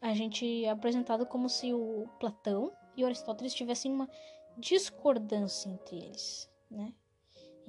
[0.00, 4.08] a gente é apresentado como se o Platão e o Aristóteles tivessem uma
[4.56, 6.94] discordância entre eles, né?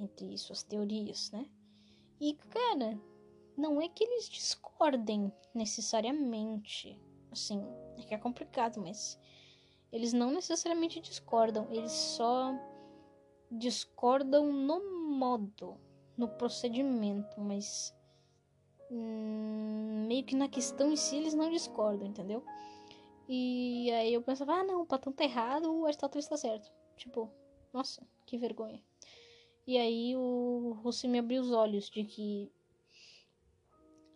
[0.00, 1.44] Entre suas teorias, né?
[2.18, 2.98] E, cara,
[3.54, 6.98] não é que eles discordem necessariamente.
[7.30, 7.62] Assim,
[7.98, 9.18] é que é complicado, mas
[9.96, 12.54] eles não necessariamente discordam, eles só
[13.50, 15.80] discordam no modo,
[16.16, 17.94] no procedimento, mas
[18.90, 22.44] hum, meio que na questão em si eles não discordam, entendeu?
[23.26, 26.70] E aí eu pensava, ah não, o Platão tá errado, o Aristóteles tá certo.
[26.96, 27.30] Tipo,
[27.72, 28.82] nossa, que vergonha.
[29.66, 32.52] E aí o Russell me abriu os olhos de que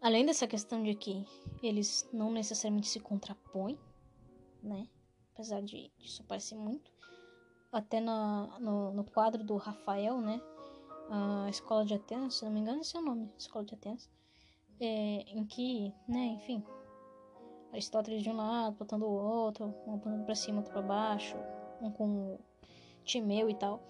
[0.00, 1.24] além dessa questão de que
[1.62, 3.78] eles não necessariamente se contrapõem,
[4.62, 4.86] né?
[5.40, 6.92] Apesar de isso parecer muito.
[7.72, 10.40] Até no, no, no quadro do Rafael, né?
[11.09, 14.09] A Escola de Atenas, se não me engano, esse é o nome, Escola de Atenas
[14.81, 16.64] é, em que, né, enfim,
[17.70, 21.37] Aristóteles de um lado, botando o outro, um apontando pra cima, outro pra baixo,
[21.81, 22.38] um com
[23.05, 23.81] Timeu e tal.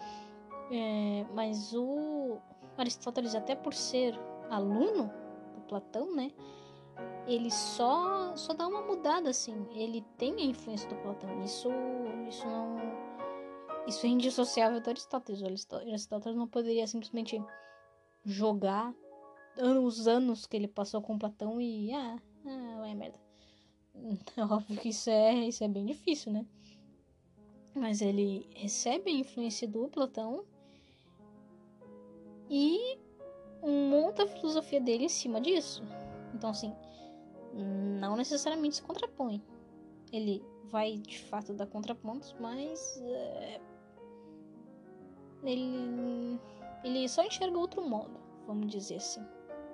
[0.70, 2.38] É, mas o
[2.76, 4.14] Aristóteles, até por ser
[4.50, 5.10] aluno
[5.54, 6.30] do Platão, né,
[7.26, 9.66] ele só só dá uma mudada assim.
[9.72, 11.42] Ele tem a influência do Platão.
[11.42, 11.68] Isso
[12.28, 12.76] isso não
[13.86, 15.42] isso é indissociável do Aristóteles.
[15.42, 17.42] O Aristóteles não poderia simplesmente
[18.24, 18.94] jogar
[19.82, 21.92] os anos que ele passou com Platão e.
[21.92, 23.18] Ah, ah é merda.
[24.36, 26.46] É óbvio que isso é, isso é bem difícil, né?
[27.74, 30.44] Mas ele recebe a influência do Platão
[32.48, 32.98] e
[33.62, 35.82] monta a filosofia dele em cima disso.
[36.34, 36.74] Então, assim,
[37.52, 39.42] não necessariamente se contrapõe.
[40.12, 43.00] Ele vai de fato dar contrapontos, mas.
[43.02, 43.60] É,
[45.42, 46.38] ele,
[46.84, 49.24] ele só enxerga outro modo, vamos dizer assim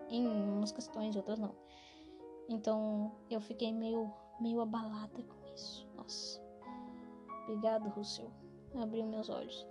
[0.09, 1.55] em umas questões, outras não.
[2.49, 5.87] Então eu fiquei meio, meio abalada com isso.
[5.97, 6.41] Nossa.
[7.45, 8.31] Obrigado, Russell.
[8.75, 9.67] Abriu meus olhos.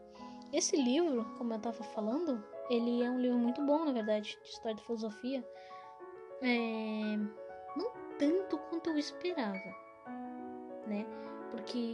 [0.52, 4.50] Esse livro, como eu tava falando, ele é um livro muito bom, na verdade, de
[4.50, 5.46] história de filosofia.
[6.42, 7.45] É...
[8.18, 9.76] Tanto quanto eu esperava,
[10.88, 11.06] né?
[11.52, 11.94] Porque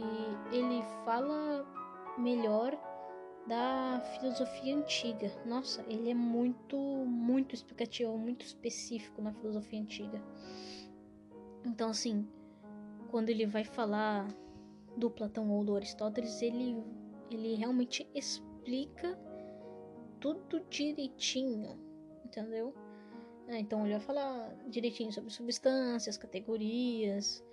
[0.52, 1.66] ele fala
[2.18, 2.78] melhor
[3.46, 5.32] da filosofia antiga.
[5.44, 10.22] Nossa, ele é muito, muito explicativo, muito específico na filosofia antiga.
[11.64, 12.26] Então, assim,
[13.10, 14.26] quando ele vai falar
[14.96, 16.82] do Platão ou do Aristóteles, ele,
[17.30, 19.18] ele realmente explica
[20.20, 21.78] tudo direitinho,
[22.24, 22.74] entendeu?
[23.48, 27.44] É, então ele vai falar direitinho sobre substâncias, categorias,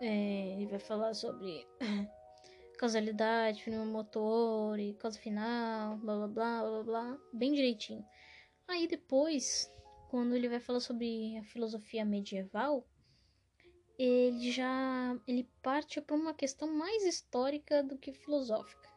[0.00, 1.66] é, ele vai falar sobre
[2.78, 8.04] causalidade, motor e causa final, blá blá blá blá blá, bem direitinho.
[8.66, 9.70] Aí depois,
[10.08, 12.86] quando ele vai falar sobre a filosofia medieval,
[13.98, 18.88] ele já ele parte para uma questão mais histórica do que filosófica.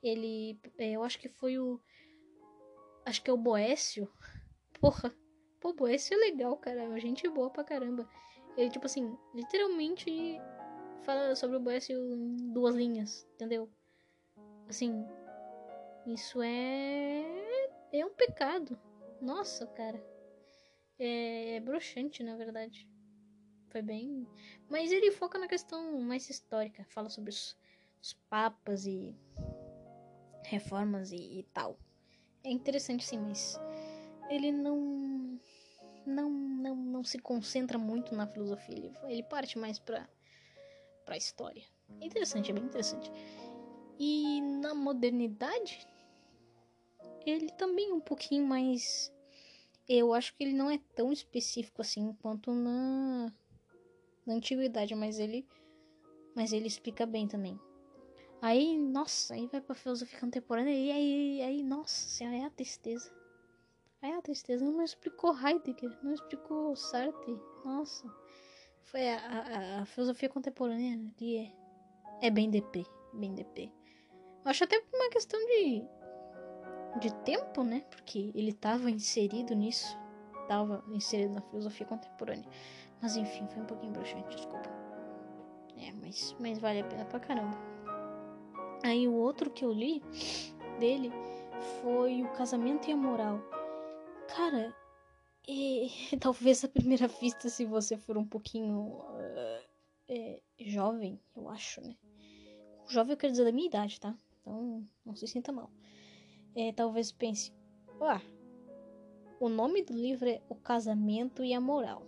[0.00, 1.80] Ele, eu acho que foi o
[3.04, 4.08] acho que é o Boécio.
[4.80, 5.12] Porra,
[5.60, 8.08] pô, Boécio é legal, cara, gente boa pra caramba.
[8.56, 10.40] Ele tipo assim, literalmente
[11.02, 13.70] fala sobre o Boécio em duas linhas, entendeu?
[14.68, 15.04] Assim,
[16.06, 17.40] isso é
[17.92, 18.78] é um pecado.
[19.20, 20.02] Nossa, cara.
[20.98, 22.88] É, é broxante, na verdade.
[23.70, 24.26] Foi bem.
[24.68, 26.84] Mas ele foca na questão mais histórica.
[26.84, 27.56] Fala sobre os,
[28.02, 29.16] os papas e
[30.44, 31.78] reformas e, e, tal.
[32.44, 33.58] É interessante sim, mas
[34.28, 35.19] ele não.
[36.10, 38.76] Não, não, não se concentra muito na filosofia.
[38.76, 40.08] Ele, ele parte mais pra,
[41.04, 41.62] pra história.
[42.00, 43.10] Interessante, é bem interessante.
[43.98, 45.86] E na modernidade,
[47.24, 49.12] ele também é um pouquinho mais.
[49.88, 53.32] Eu acho que ele não é tão específico assim quanto na
[54.26, 55.46] na antiguidade, mas ele
[56.34, 57.58] mas ele explica bem também.
[58.40, 63.10] Aí, nossa, aí vai pra filosofia contemporânea e aí, aí, nossa, é a tristeza.
[64.02, 64.64] É a tristeza.
[64.64, 67.38] Não explicou Heidegger, não explicou Sartre.
[67.64, 68.08] Nossa,
[68.84, 73.70] foi a, a, a filosofia contemporânea ali é, é bem DP, bem DP.
[74.44, 75.84] Acho até uma questão de
[76.98, 77.84] de tempo, né?
[77.90, 79.96] Porque ele estava inserido nisso,
[80.42, 82.48] estava inserido na filosofia contemporânea.
[83.00, 84.68] Mas enfim, foi um pouquinho broxante, desculpa.
[85.78, 87.56] É, mas, mas vale a pena pra caramba.
[88.82, 90.02] Aí o outro que eu li
[90.78, 91.12] dele
[91.80, 93.40] foi O Casamento e a Moral.
[94.34, 94.74] Cara,
[95.48, 99.64] é, talvez a primeira vista, se você for um pouquinho uh,
[100.08, 101.96] é, jovem, eu acho, né?
[102.88, 104.16] Jovem eu quero dizer da minha idade, tá?
[104.40, 105.70] Então não se sinta mal.
[106.54, 107.52] É, talvez pense,
[108.00, 108.20] ah,
[109.38, 112.06] o nome do livro é O Casamento e a Moral.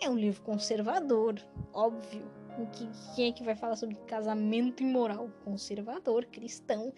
[0.00, 1.34] É um livro conservador,
[1.72, 2.24] óbvio.
[2.72, 5.30] Que, quem é que vai falar sobre casamento imoral?
[5.44, 6.92] Conservador, cristão.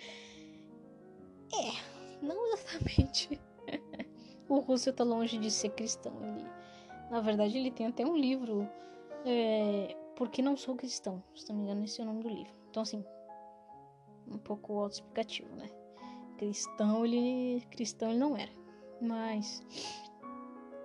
[1.52, 3.40] É, não exatamente.
[4.48, 6.12] O Russell tá longe de ser cristão.
[6.22, 6.44] Ele,
[7.10, 8.68] na verdade, ele tem até um livro.
[9.24, 11.22] É, Porque não sou cristão.
[11.34, 12.52] Se não me engano, esse é o nome do livro.
[12.70, 13.04] Então, assim,
[14.26, 15.68] um pouco autoexplicativo, né?
[16.38, 17.62] Cristão, ele.
[17.70, 18.52] Cristão ele não era.
[19.00, 19.64] Mas.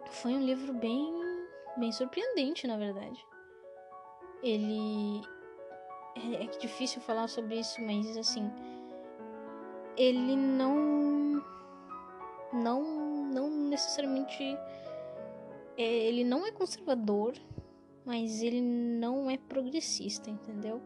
[0.09, 1.11] Foi um livro bem
[1.77, 3.23] bem surpreendente, na verdade.
[4.41, 5.21] Ele.
[6.15, 8.49] É, é difícil falar sobre isso, mas assim.
[9.97, 11.43] Ele não.
[12.51, 13.02] Não.
[13.73, 14.55] Necessariamente.
[15.75, 17.33] É, ele não é conservador,
[18.05, 20.79] mas ele não é progressista, entendeu?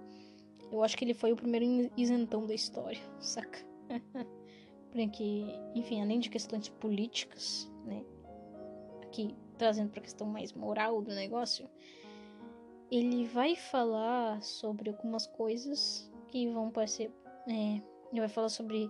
[0.71, 3.59] Eu acho que ele foi o primeiro isentão da história, saca?
[4.89, 5.45] Porque,
[5.75, 8.05] enfim, além de questões políticas, né?
[9.03, 11.69] Aqui trazendo para a questão mais moral do negócio,
[12.89, 17.11] ele vai falar sobre algumas coisas que vão parecer.
[17.49, 18.89] É, ele vai falar sobre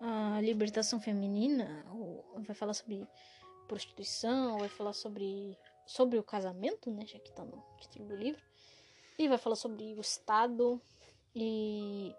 [0.00, 1.84] a libertação feminina,
[2.36, 3.06] vai falar sobre
[3.66, 7.04] prostituição, vai falar sobre, sobre o casamento, né?
[7.06, 8.42] Já que tá no título do livro.
[9.18, 10.80] Ele vai falar sobre o Estado
[11.34, 12.14] e.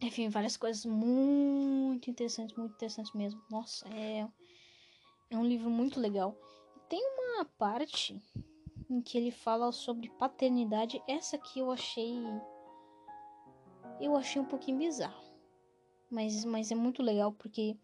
[0.00, 3.40] Enfim, várias coisas muito interessantes, muito interessantes mesmo.
[3.50, 4.26] Nossa, é
[5.32, 6.36] é um livro muito legal.
[6.90, 8.22] Tem uma parte
[8.90, 11.02] em que ele fala sobre paternidade.
[11.08, 12.22] Essa aqui eu achei.
[13.98, 15.21] Eu achei um pouquinho bizarro.
[16.12, 17.74] Mas, mas é muito legal porque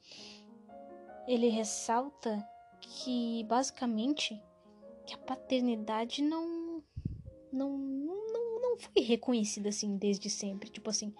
[1.27, 2.47] ele ressalta
[2.79, 4.39] que basicamente
[5.07, 6.85] que a paternidade não
[7.51, 10.69] não não, não foi reconhecida assim desde sempre.
[10.69, 11.15] Tipo assim,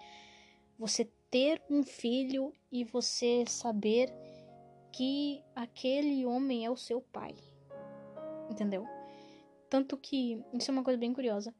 [0.77, 4.13] você ter um filho e você saber
[4.93, 7.33] que aquele homem é o seu pai.
[8.51, 8.85] Entendeu?
[9.67, 11.55] Tanto que isso é uma coisa bem curiosa.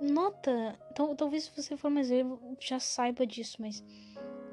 [0.00, 0.78] Nota,
[1.16, 2.24] talvez se você for mais ver,
[2.58, 3.84] já saiba disso, mas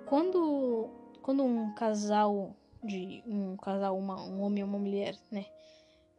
[0.10, 0.90] quando
[1.22, 5.46] quando um casal de um casal, uma, um homem e uma mulher, né?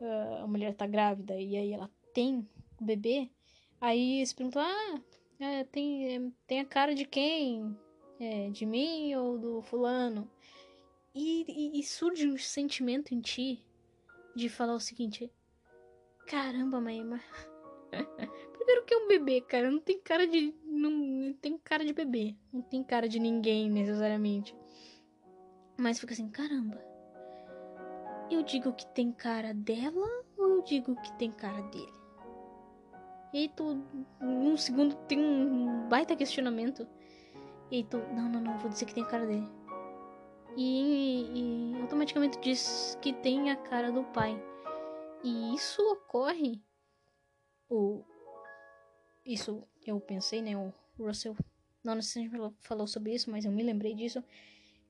[0.01, 2.49] Uh, a mulher tá grávida e aí ela tem
[2.81, 3.29] o bebê,
[3.81, 5.01] aí eles perguntam: "Ah,
[5.41, 7.77] é, tem, é, tem a cara de quem?
[8.21, 10.31] É, de mim ou do fulano?"
[11.13, 13.65] E, e, e, surge um sentimento em ti
[14.37, 15.31] de falar o seguinte:
[16.27, 17.03] Caramba, mãe.
[18.61, 19.71] Primeiro que é um bebê, cara.
[19.71, 20.55] Não tem cara de.
[20.67, 22.37] Não, não tem cara de bebê.
[22.53, 24.55] Não tem cara de ninguém necessariamente.
[25.79, 26.79] Mas fica assim: Caramba.
[28.31, 30.07] Eu digo que tem cara dela
[30.37, 31.93] ou eu digo que tem cara dele?
[33.33, 33.83] E aí tu,
[34.21, 36.87] num segundo, tem um baita questionamento.
[37.71, 39.49] E aí tu, não, não, não, vou dizer que tem cara dele.
[40.55, 44.39] e, e automaticamente diz que tem a cara do pai.
[45.25, 46.63] E isso ocorre.
[47.69, 48.05] O,
[49.25, 50.57] isso eu pensei, né?
[50.57, 51.37] O Russell
[51.83, 54.23] não necessariamente falou sobre isso, mas eu me lembrei disso.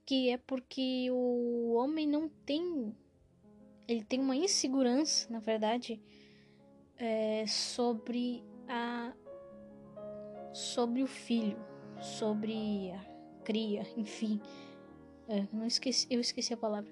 [0.05, 2.95] Que é porque o homem não tem.
[3.87, 6.01] Ele tem uma insegurança, na verdade,
[6.97, 9.13] é, sobre a.
[10.53, 11.59] sobre o filho,
[12.01, 13.05] sobre a
[13.45, 14.41] cria, enfim.
[15.29, 16.91] É, não esqueci, eu esqueci a palavra.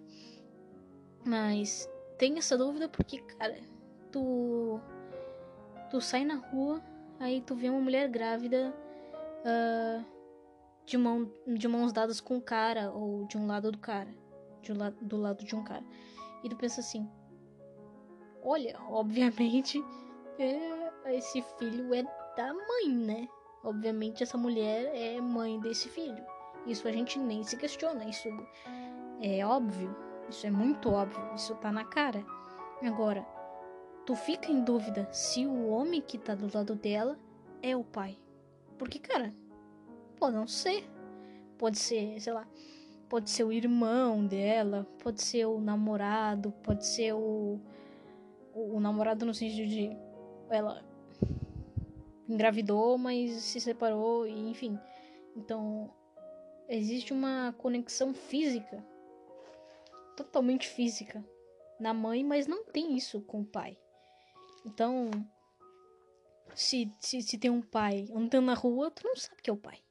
[1.25, 3.59] Mas tem essa dúvida porque, cara,
[4.13, 4.81] tu.
[5.91, 6.83] Tu sai na rua,
[7.19, 8.75] aí tu vê uma mulher grávida
[9.45, 10.05] uh,
[10.85, 14.09] de, mão, de mãos dadas com o cara, ou de um lado do cara.
[14.63, 15.85] De um la do lado de um cara.
[16.43, 17.09] E tu pensa assim:
[18.43, 19.83] olha, obviamente,
[20.39, 22.03] é, esse filho é
[22.37, 23.29] da mãe, né?
[23.65, 26.25] Obviamente, essa mulher é mãe desse filho.
[26.67, 28.29] Isso a gente nem se questiona, isso
[29.21, 29.95] é óbvio,
[30.29, 32.25] isso é muito óbvio, isso tá na cara.
[32.83, 33.27] Agora,
[34.09, 37.19] tu fica em dúvida se o homem que tá do lado dela
[37.61, 38.17] é o pai.
[38.79, 39.35] Porque, cara,
[40.19, 40.89] pode não ser.
[41.59, 42.49] Pode ser, sei lá,
[43.07, 47.61] pode ser o irmão dela, pode ser o namorado, pode ser o,
[48.55, 49.95] o, o namorado no sentido de
[50.49, 50.83] ela
[52.27, 54.79] engravidou, mas se separou, e enfim.
[55.37, 55.93] Então,
[56.67, 58.83] existe uma conexão física,
[60.17, 61.23] totalmente física,
[61.79, 63.77] na mãe, mas não tem isso com o pai.
[64.65, 65.11] Então,
[66.55, 69.57] se, se, se tem um pai andando na rua, tu não sabe que é o
[69.57, 69.83] pai.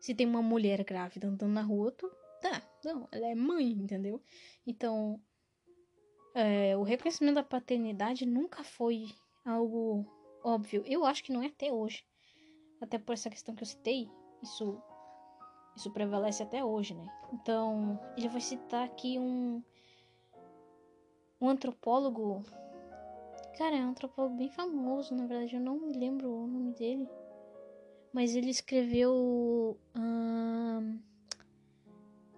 [0.00, 2.10] Se tem uma mulher grávida andando na rua, tu.
[2.40, 4.22] Tá, não, ela é mãe, entendeu?
[4.64, 5.20] Então,
[6.34, 9.06] é, o reconhecimento da paternidade nunca foi
[9.44, 10.06] algo
[10.44, 10.84] óbvio.
[10.86, 12.04] Eu acho que não é até hoje.
[12.80, 14.08] Até por essa questão que eu citei,
[14.42, 14.80] isso
[15.76, 17.06] isso prevalece até hoje, né?
[17.32, 19.62] Então, ele vai citar aqui um
[21.40, 22.42] um antropólogo.
[23.58, 27.08] Cara, é um antropólogo bem famoso, na verdade, eu não me lembro o nome dele.
[28.12, 31.00] Mas ele escreveu um,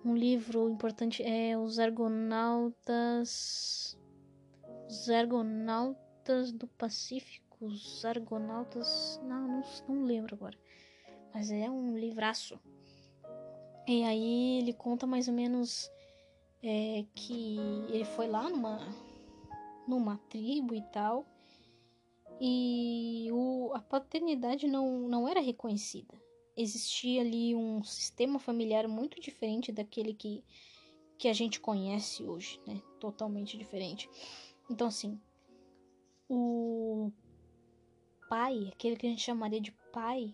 [0.02, 2.78] um livro importante, é Os Argonautas.
[4.88, 7.66] Os Argonautas do Pacífico.
[7.66, 9.20] Os Argonautas.
[9.22, 10.56] Não, não, não lembro agora.
[11.34, 12.58] Mas é um livraço.
[13.86, 15.92] E aí ele conta mais ou menos
[16.62, 17.58] é, que
[17.90, 18.78] ele foi lá numa,
[19.90, 21.26] numa tribo e tal.
[22.40, 26.14] E o, a paternidade não, não era reconhecida.
[26.56, 30.42] Existia ali um sistema familiar muito diferente daquele que,
[31.18, 32.80] que a gente conhece hoje, né?
[32.98, 34.08] Totalmente diferente.
[34.70, 35.20] Então, assim,
[36.28, 37.12] o
[38.28, 40.32] pai, aquele que a gente chamaria de pai,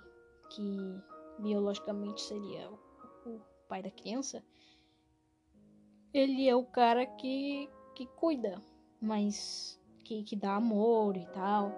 [0.51, 1.03] que
[1.41, 4.45] biologicamente seria o pai da criança,
[6.13, 8.63] ele é o cara que, que cuida,
[9.01, 11.73] mas que, que dá amor e tal.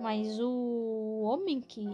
[0.00, 1.86] Mas o homem que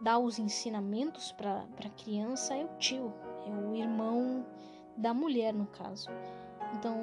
[0.00, 3.12] dá os ensinamentos para a criança é o tio,
[3.46, 4.46] é o irmão
[4.96, 6.08] da mulher, no caso.
[6.74, 6.94] Então,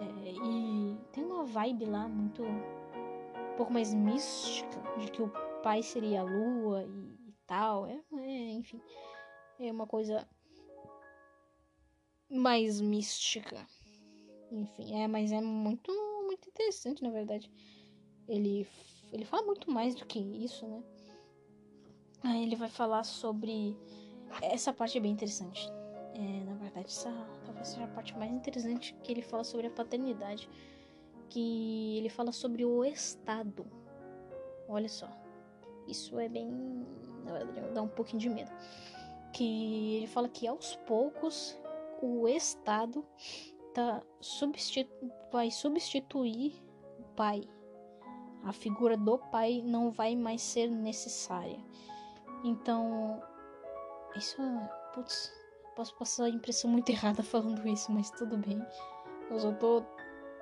[0.00, 2.42] é, e tem uma vibe lá muito.
[2.42, 5.32] um pouco mais mística, de que o
[5.62, 7.86] pai seria a lua e, e tal.
[7.86, 8.80] É, é, enfim,
[9.58, 10.26] é uma coisa
[12.30, 13.66] mais mística.
[14.56, 15.92] Enfim, é, mas é muito,
[16.24, 17.50] muito interessante, na verdade.
[18.26, 18.66] Ele,
[19.12, 20.82] ele fala muito mais do que isso, né?
[22.24, 23.76] Aí ele vai falar sobre.
[24.40, 25.70] Essa parte é bem interessante.
[26.14, 27.10] É, na verdade, essa
[27.44, 30.48] talvez seja a parte mais interessante que ele fala sobre a paternidade.
[31.28, 33.66] Que ele fala sobre o Estado.
[34.68, 35.08] Olha só.
[35.86, 36.48] Isso é bem.
[37.24, 38.50] Na verdade, dá um pouquinho de medo.
[39.34, 41.58] Que ele fala que aos poucos
[42.00, 43.04] o Estado
[44.20, 44.90] substitu
[45.32, 46.54] vai substituir
[46.98, 47.42] o pai.
[48.44, 51.58] A figura do pai não vai mais ser necessária.
[52.44, 53.20] Então,
[54.14, 54.70] isso é.
[54.94, 55.32] Putz,
[55.74, 58.64] posso passar a impressão muito errada falando isso, mas tudo bem.
[59.30, 59.82] Eu só tô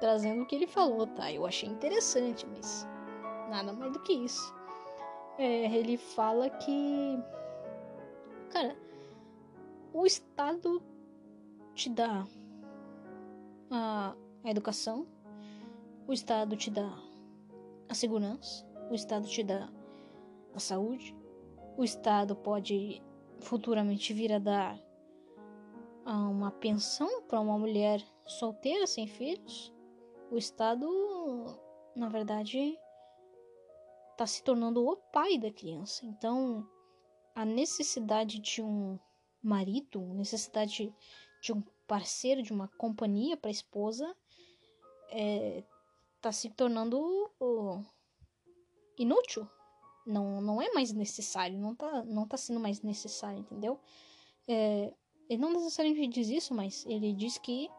[0.01, 1.33] trazendo o que ele falou, tá?
[1.33, 2.87] Eu achei interessante, mas
[3.49, 4.55] nada mais do que isso.
[5.39, 7.19] É, ele fala que.
[8.51, 8.77] Cara,
[9.93, 10.83] o Estado
[11.75, 12.27] te dá
[13.71, 15.07] a, educação,
[16.07, 16.97] o Estado te dá
[17.89, 19.71] a segurança, o Estado te dá
[20.55, 21.17] a saúde,
[21.77, 23.03] o Estado pode
[23.41, 24.79] futuramente vir a dar
[26.07, 29.73] uma pensão para uma mulher solteira sem filhos.
[30.31, 30.87] O Estado,
[31.97, 32.79] na verdade,
[34.13, 36.05] está se tornando o pai da criança.
[36.07, 36.69] Então,
[37.35, 38.99] a necessidade de um
[39.43, 40.95] marido, necessidade
[41.43, 44.15] de um parceiro, de uma companhia para a esposa,
[45.11, 45.63] é,
[46.21, 47.31] tá se tornando
[48.99, 49.49] inútil.
[50.07, 53.81] Não, não é mais necessário, não tá, não tá sendo mais necessário, entendeu?
[54.47, 54.93] É,
[55.29, 57.71] ele não necessariamente diz isso, mas ele diz que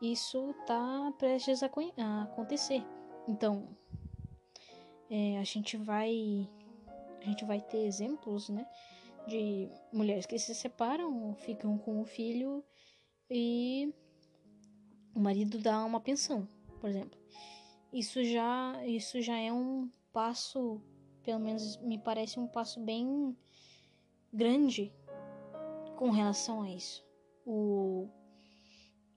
[0.00, 2.82] isso tá prestes a, a acontecer.
[3.28, 3.68] Então,
[5.10, 6.48] é, a gente vai
[7.20, 8.66] a gente vai ter exemplos, né,
[9.26, 12.64] de mulheres que se separam, ficam com o filho
[13.30, 13.94] e
[15.14, 16.48] o marido dá uma pensão,
[16.80, 17.18] por exemplo.
[17.92, 20.80] Isso já isso já é um passo,
[21.22, 23.36] pelo menos me parece um passo bem
[24.32, 24.92] grande
[25.96, 27.04] com relação a isso.
[27.46, 28.08] O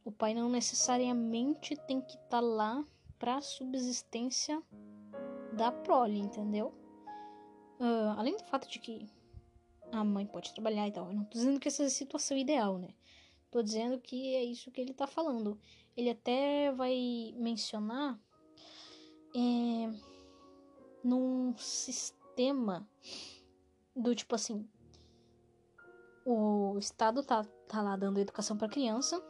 [0.06, 2.86] o pai não necessariamente tem que estar tá lá
[3.18, 4.62] para subsistência
[5.54, 6.74] da prole, entendeu?
[7.80, 9.10] Uh, além do fato de que
[9.92, 12.36] a mãe pode trabalhar e tal, eu não tô dizendo que essa é a situação
[12.36, 12.90] ideal, né?
[13.54, 15.60] Tô dizendo que é isso que ele tá falando.
[15.96, 18.20] Ele até vai mencionar
[19.36, 19.92] é,
[21.04, 22.90] num sistema
[23.96, 24.68] do tipo assim:
[26.26, 29.24] o Estado tá, tá lá dando educação para criança.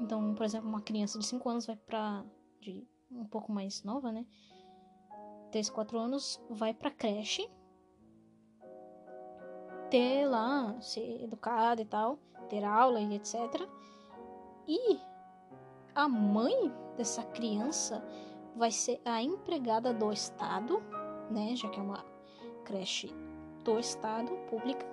[0.00, 2.24] Então, por exemplo, uma criança de 5 anos vai pra.
[2.62, 4.26] de um pouco mais nova, né?
[5.52, 7.46] 3, 4 anos, vai pra creche.
[9.90, 13.68] Ter lá, ser educada e tal, ter aula e etc.
[14.66, 14.98] E
[15.94, 18.02] a mãe dessa criança
[18.56, 20.82] vai ser a empregada do Estado,
[21.30, 21.54] né?
[21.54, 22.04] Já que é uma
[22.64, 23.12] creche
[23.62, 24.86] do Estado, pública.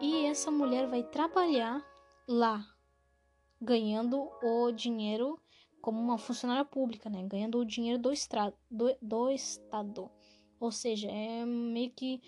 [0.00, 1.84] E essa mulher vai trabalhar
[2.26, 2.64] lá,
[3.60, 5.38] ganhando o dinheiro
[5.80, 7.22] como uma funcionária pública, né?
[7.26, 10.10] Ganhando o dinheiro do, estra do, do Estado.
[10.58, 12.20] Ou seja, é meio que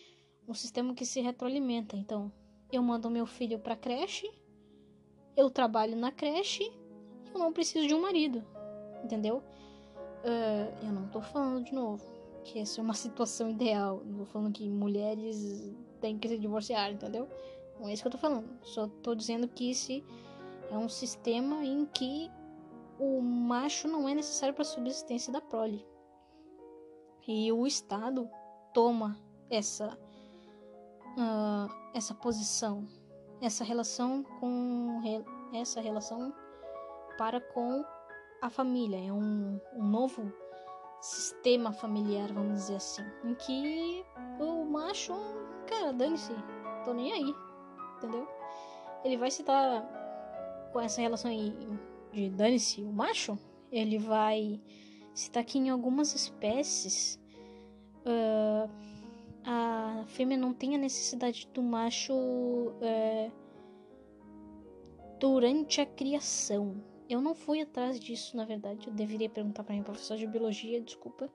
[0.48, 1.96] um sistema que se retroalimenta.
[1.96, 2.32] Então,
[2.72, 4.30] eu mando meu filho para creche,
[5.36, 6.72] eu trabalho na creche,
[7.32, 8.44] eu não preciso de um marido,
[9.04, 9.42] entendeu?
[10.24, 12.04] Uh, eu não tô falando de novo
[12.44, 14.02] que essa é uma situação ideal.
[14.04, 17.28] Não tô falando que mulheres têm que se divorciar, entendeu?
[17.78, 18.48] Não é isso que eu tô falando.
[18.62, 20.04] Só tô dizendo que esse
[20.70, 22.30] é um sistema em que
[22.98, 25.84] o macho não é necessário para a subsistência da prole.
[27.26, 28.28] E o Estado
[28.72, 29.16] toma
[29.50, 29.98] essa,
[31.16, 32.86] uh, essa posição,
[33.40, 35.00] essa relação com
[35.52, 36.32] essa relação
[37.18, 37.84] para com
[38.40, 38.98] a família.
[38.98, 40.32] É um, um novo
[41.00, 44.04] sistema familiar, vamos dizer assim, em que
[44.38, 45.14] o macho,
[45.66, 46.32] cara, dane-se,
[46.84, 47.34] tô nem aí,
[47.96, 48.26] entendeu?
[49.04, 49.82] Ele vai se dar
[50.72, 51.30] com essa relação
[52.12, 53.36] de dane-se o macho,
[53.70, 54.60] ele vai
[55.12, 57.20] citar que em algumas espécies
[58.06, 58.70] uh,
[59.44, 63.32] a fêmea não tem a necessidade do macho uh,
[65.18, 66.82] durante a criação.
[67.08, 68.86] Eu não fui atrás disso, na verdade.
[68.86, 71.30] Eu deveria perguntar para minha professora de biologia, desculpa.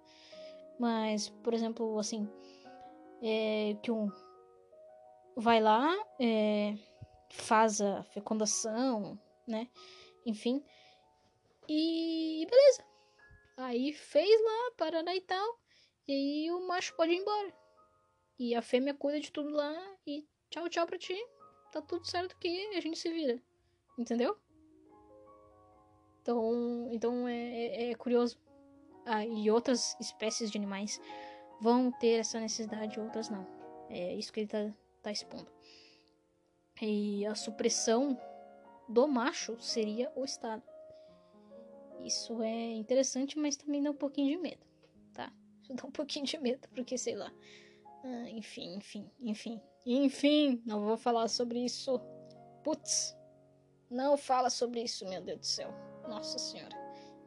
[0.79, 2.27] Mas, por exemplo, assim,
[3.21, 4.09] é, que um
[5.35, 6.75] vai lá, é,
[7.29, 9.67] faz a fecundação, né?
[10.27, 10.63] enfim.
[11.67, 12.83] E beleza.
[13.55, 15.59] Aí fez lá, Paraná e tal.
[16.07, 17.53] E aí o macho pode ir embora.
[18.39, 19.73] E a fêmea cuida de tudo lá
[20.05, 21.15] e tchau, tchau pra ti.
[21.71, 23.41] Tá tudo certo aqui, a gente se vira.
[23.97, 24.37] Entendeu?
[26.21, 28.39] Então, então é, é, é curioso.
[29.05, 30.99] Ah, e outras espécies de animais
[31.61, 33.47] vão ter essa necessidade, outras não.
[33.89, 35.49] É isso que ele tá, tá expondo.
[36.81, 38.19] E a supressão
[38.87, 40.63] do macho seria o Estado.
[42.03, 44.65] Isso é interessante, mas também dá um pouquinho de medo,
[45.13, 45.31] tá?
[45.61, 47.31] Isso dá um pouquinho de medo, porque sei lá.
[48.03, 49.61] Ah, enfim, enfim, enfim.
[49.85, 51.99] Enfim, não vou falar sobre isso.
[52.63, 53.17] Putz,
[53.89, 55.73] não fala sobre isso, meu Deus do céu.
[56.07, 56.75] Nossa Senhora.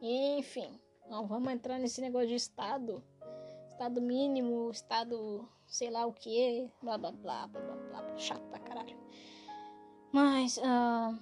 [0.01, 3.03] Enfim, não vamos entrar nesse negócio de Estado.
[3.69, 8.17] Estado mínimo, Estado sei lá o que, blá blá blá blá blá blá.
[8.17, 8.99] Chato pra caralho.
[10.11, 11.17] Mas, uh,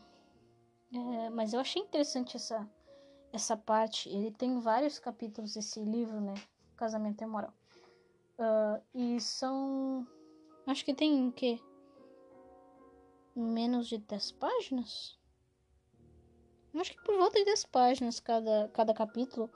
[0.92, 2.68] é, mas eu achei interessante essa,
[3.32, 4.10] essa parte.
[4.10, 6.34] Ele tem vários capítulos, esse livro, né?
[6.76, 7.54] Casamento é moral.
[8.40, 10.08] Uh, e são.
[10.66, 11.60] Acho que tem o quê?
[13.36, 15.20] Menos de 10 páginas?
[16.74, 19.50] Acho que por volta de 10 páginas cada, cada capítulo.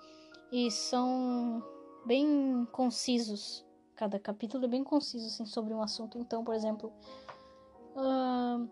[0.51, 1.63] E são
[2.05, 3.65] bem concisos.
[3.95, 6.17] Cada capítulo é bem conciso assim, sobre um assunto.
[6.17, 6.91] Então, por exemplo.
[7.95, 8.67] Uh,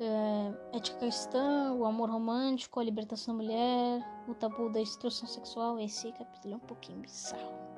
[0.00, 5.78] é, ética cristã, o amor romântico, a libertação da mulher, o tabu da instrução sexual.
[5.78, 7.73] Esse capítulo é um pouquinho bizarro.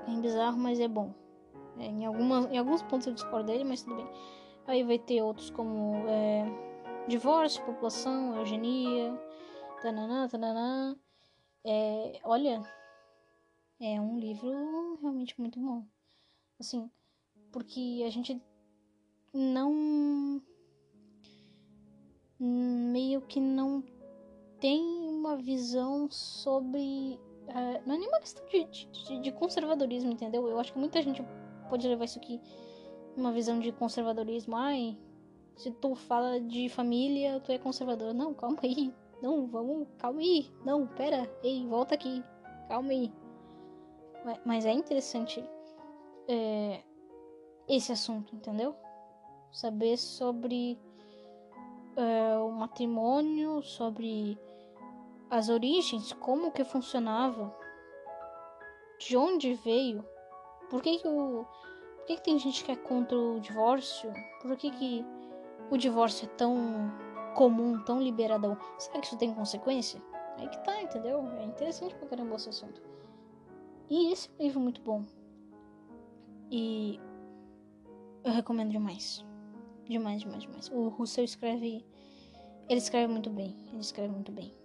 [0.00, 1.14] Um pouquinho bizarro, mas é bom.
[1.78, 4.08] É, em, algumas, em alguns pontos eu discordo dele, mas tudo bem.
[4.66, 6.44] Aí vai ter outros como é,
[7.08, 9.12] divórcio, população, eugenia,
[9.82, 10.96] tananã, tananã.
[11.64, 12.62] É, olha,
[13.80, 15.84] é um livro realmente muito bom.
[16.58, 16.90] Assim,
[17.50, 18.40] porque a gente
[19.32, 20.42] não.
[22.38, 23.82] meio que não
[24.60, 27.18] tem uma visão sobre.
[27.50, 30.46] Uh, não é nenhuma questão de, de, de, conservadorismo, entendeu?
[30.46, 31.22] Eu acho que muita gente
[31.68, 32.40] pode levar isso aqui
[33.16, 34.56] uma visão de conservadorismo.
[34.56, 34.96] Ai,
[35.56, 38.14] se tu fala de família, tu é conservador.
[38.14, 38.94] Não, calma aí.
[39.20, 40.50] Não, vamos, calma aí.
[40.64, 42.22] Não, pera, ei, volta aqui.
[42.68, 43.12] Calma aí.
[44.44, 45.44] Mas é interessante
[46.28, 46.82] é,
[47.68, 48.74] esse assunto, entendeu?
[49.50, 50.78] Saber sobre
[51.96, 54.38] é, o matrimônio, sobre
[55.30, 57.54] as origens, como que funcionava,
[58.98, 60.04] de onde veio,
[60.68, 61.46] por que, que o.
[61.96, 64.12] Por que, que tem gente que é contra o divórcio?
[64.42, 65.04] Por que, que
[65.70, 66.90] o divórcio é tão
[67.36, 68.56] comum, tão liberadão?
[68.78, 70.02] Será que isso tem consequência?
[70.36, 71.24] Aí que tá, entendeu?
[71.38, 72.82] É interessante pra caramba esse assunto.
[73.88, 75.04] E esse é livro muito bom.
[76.50, 76.98] E
[78.24, 79.24] eu recomendo demais.
[79.84, 80.68] Demais, demais, demais.
[80.70, 81.84] O Russell escreve.
[82.68, 83.56] Ele escreve muito bem.
[83.68, 84.59] Ele escreve muito bem.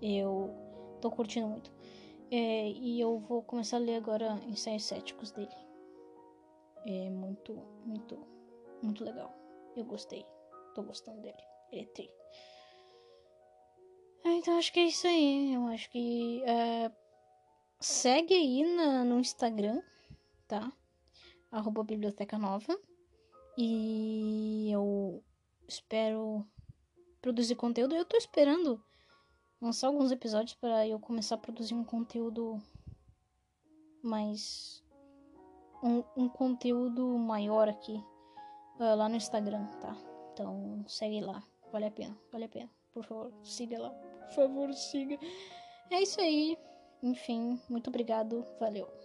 [0.00, 0.54] Eu
[1.00, 1.72] tô curtindo muito.
[2.30, 5.54] É, e eu vou começar a ler agora ensaios céticos dele.
[6.86, 8.18] É muito, muito,
[8.82, 9.34] muito legal.
[9.74, 10.24] Eu gostei.
[10.74, 11.38] Tô gostando dele.
[11.72, 12.10] Ele é tri.
[14.24, 15.54] É, então acho que é isso aí.
[15.54, 16.42] Eu acho que.
[16.44, 16.90] É,
[17.80, 19.80] segue aí na, no Instagram,
[20.46, 20.72] tá?
[21.50, 22.78] Arroba Biblioteca Nova.
[23.56, 25.22] E eu
[25.66, 26.46] espero
[27.20, 27.94] produzir conteúdo.
[27.94, 28.82] Eu tô esperando
[29.60, 32.60] lançar alguns episódios para eu começar a produzir um conteúdo
[34.02, 34.82] mais.
[35.82, 38.02] Um, um conteúdo maior aqui
[38.80, 39.96] uh, lá no Instagram, tá?
[40.32, 42.70] Então segue lá, vale a pena, vale a pena.
[42.92, 45.18] Por favor, siga lá, por favor, siga.
[45.90, 46.58] É isso aí.
[47.00, 48.97] Enfim, muito obrigado, valeu.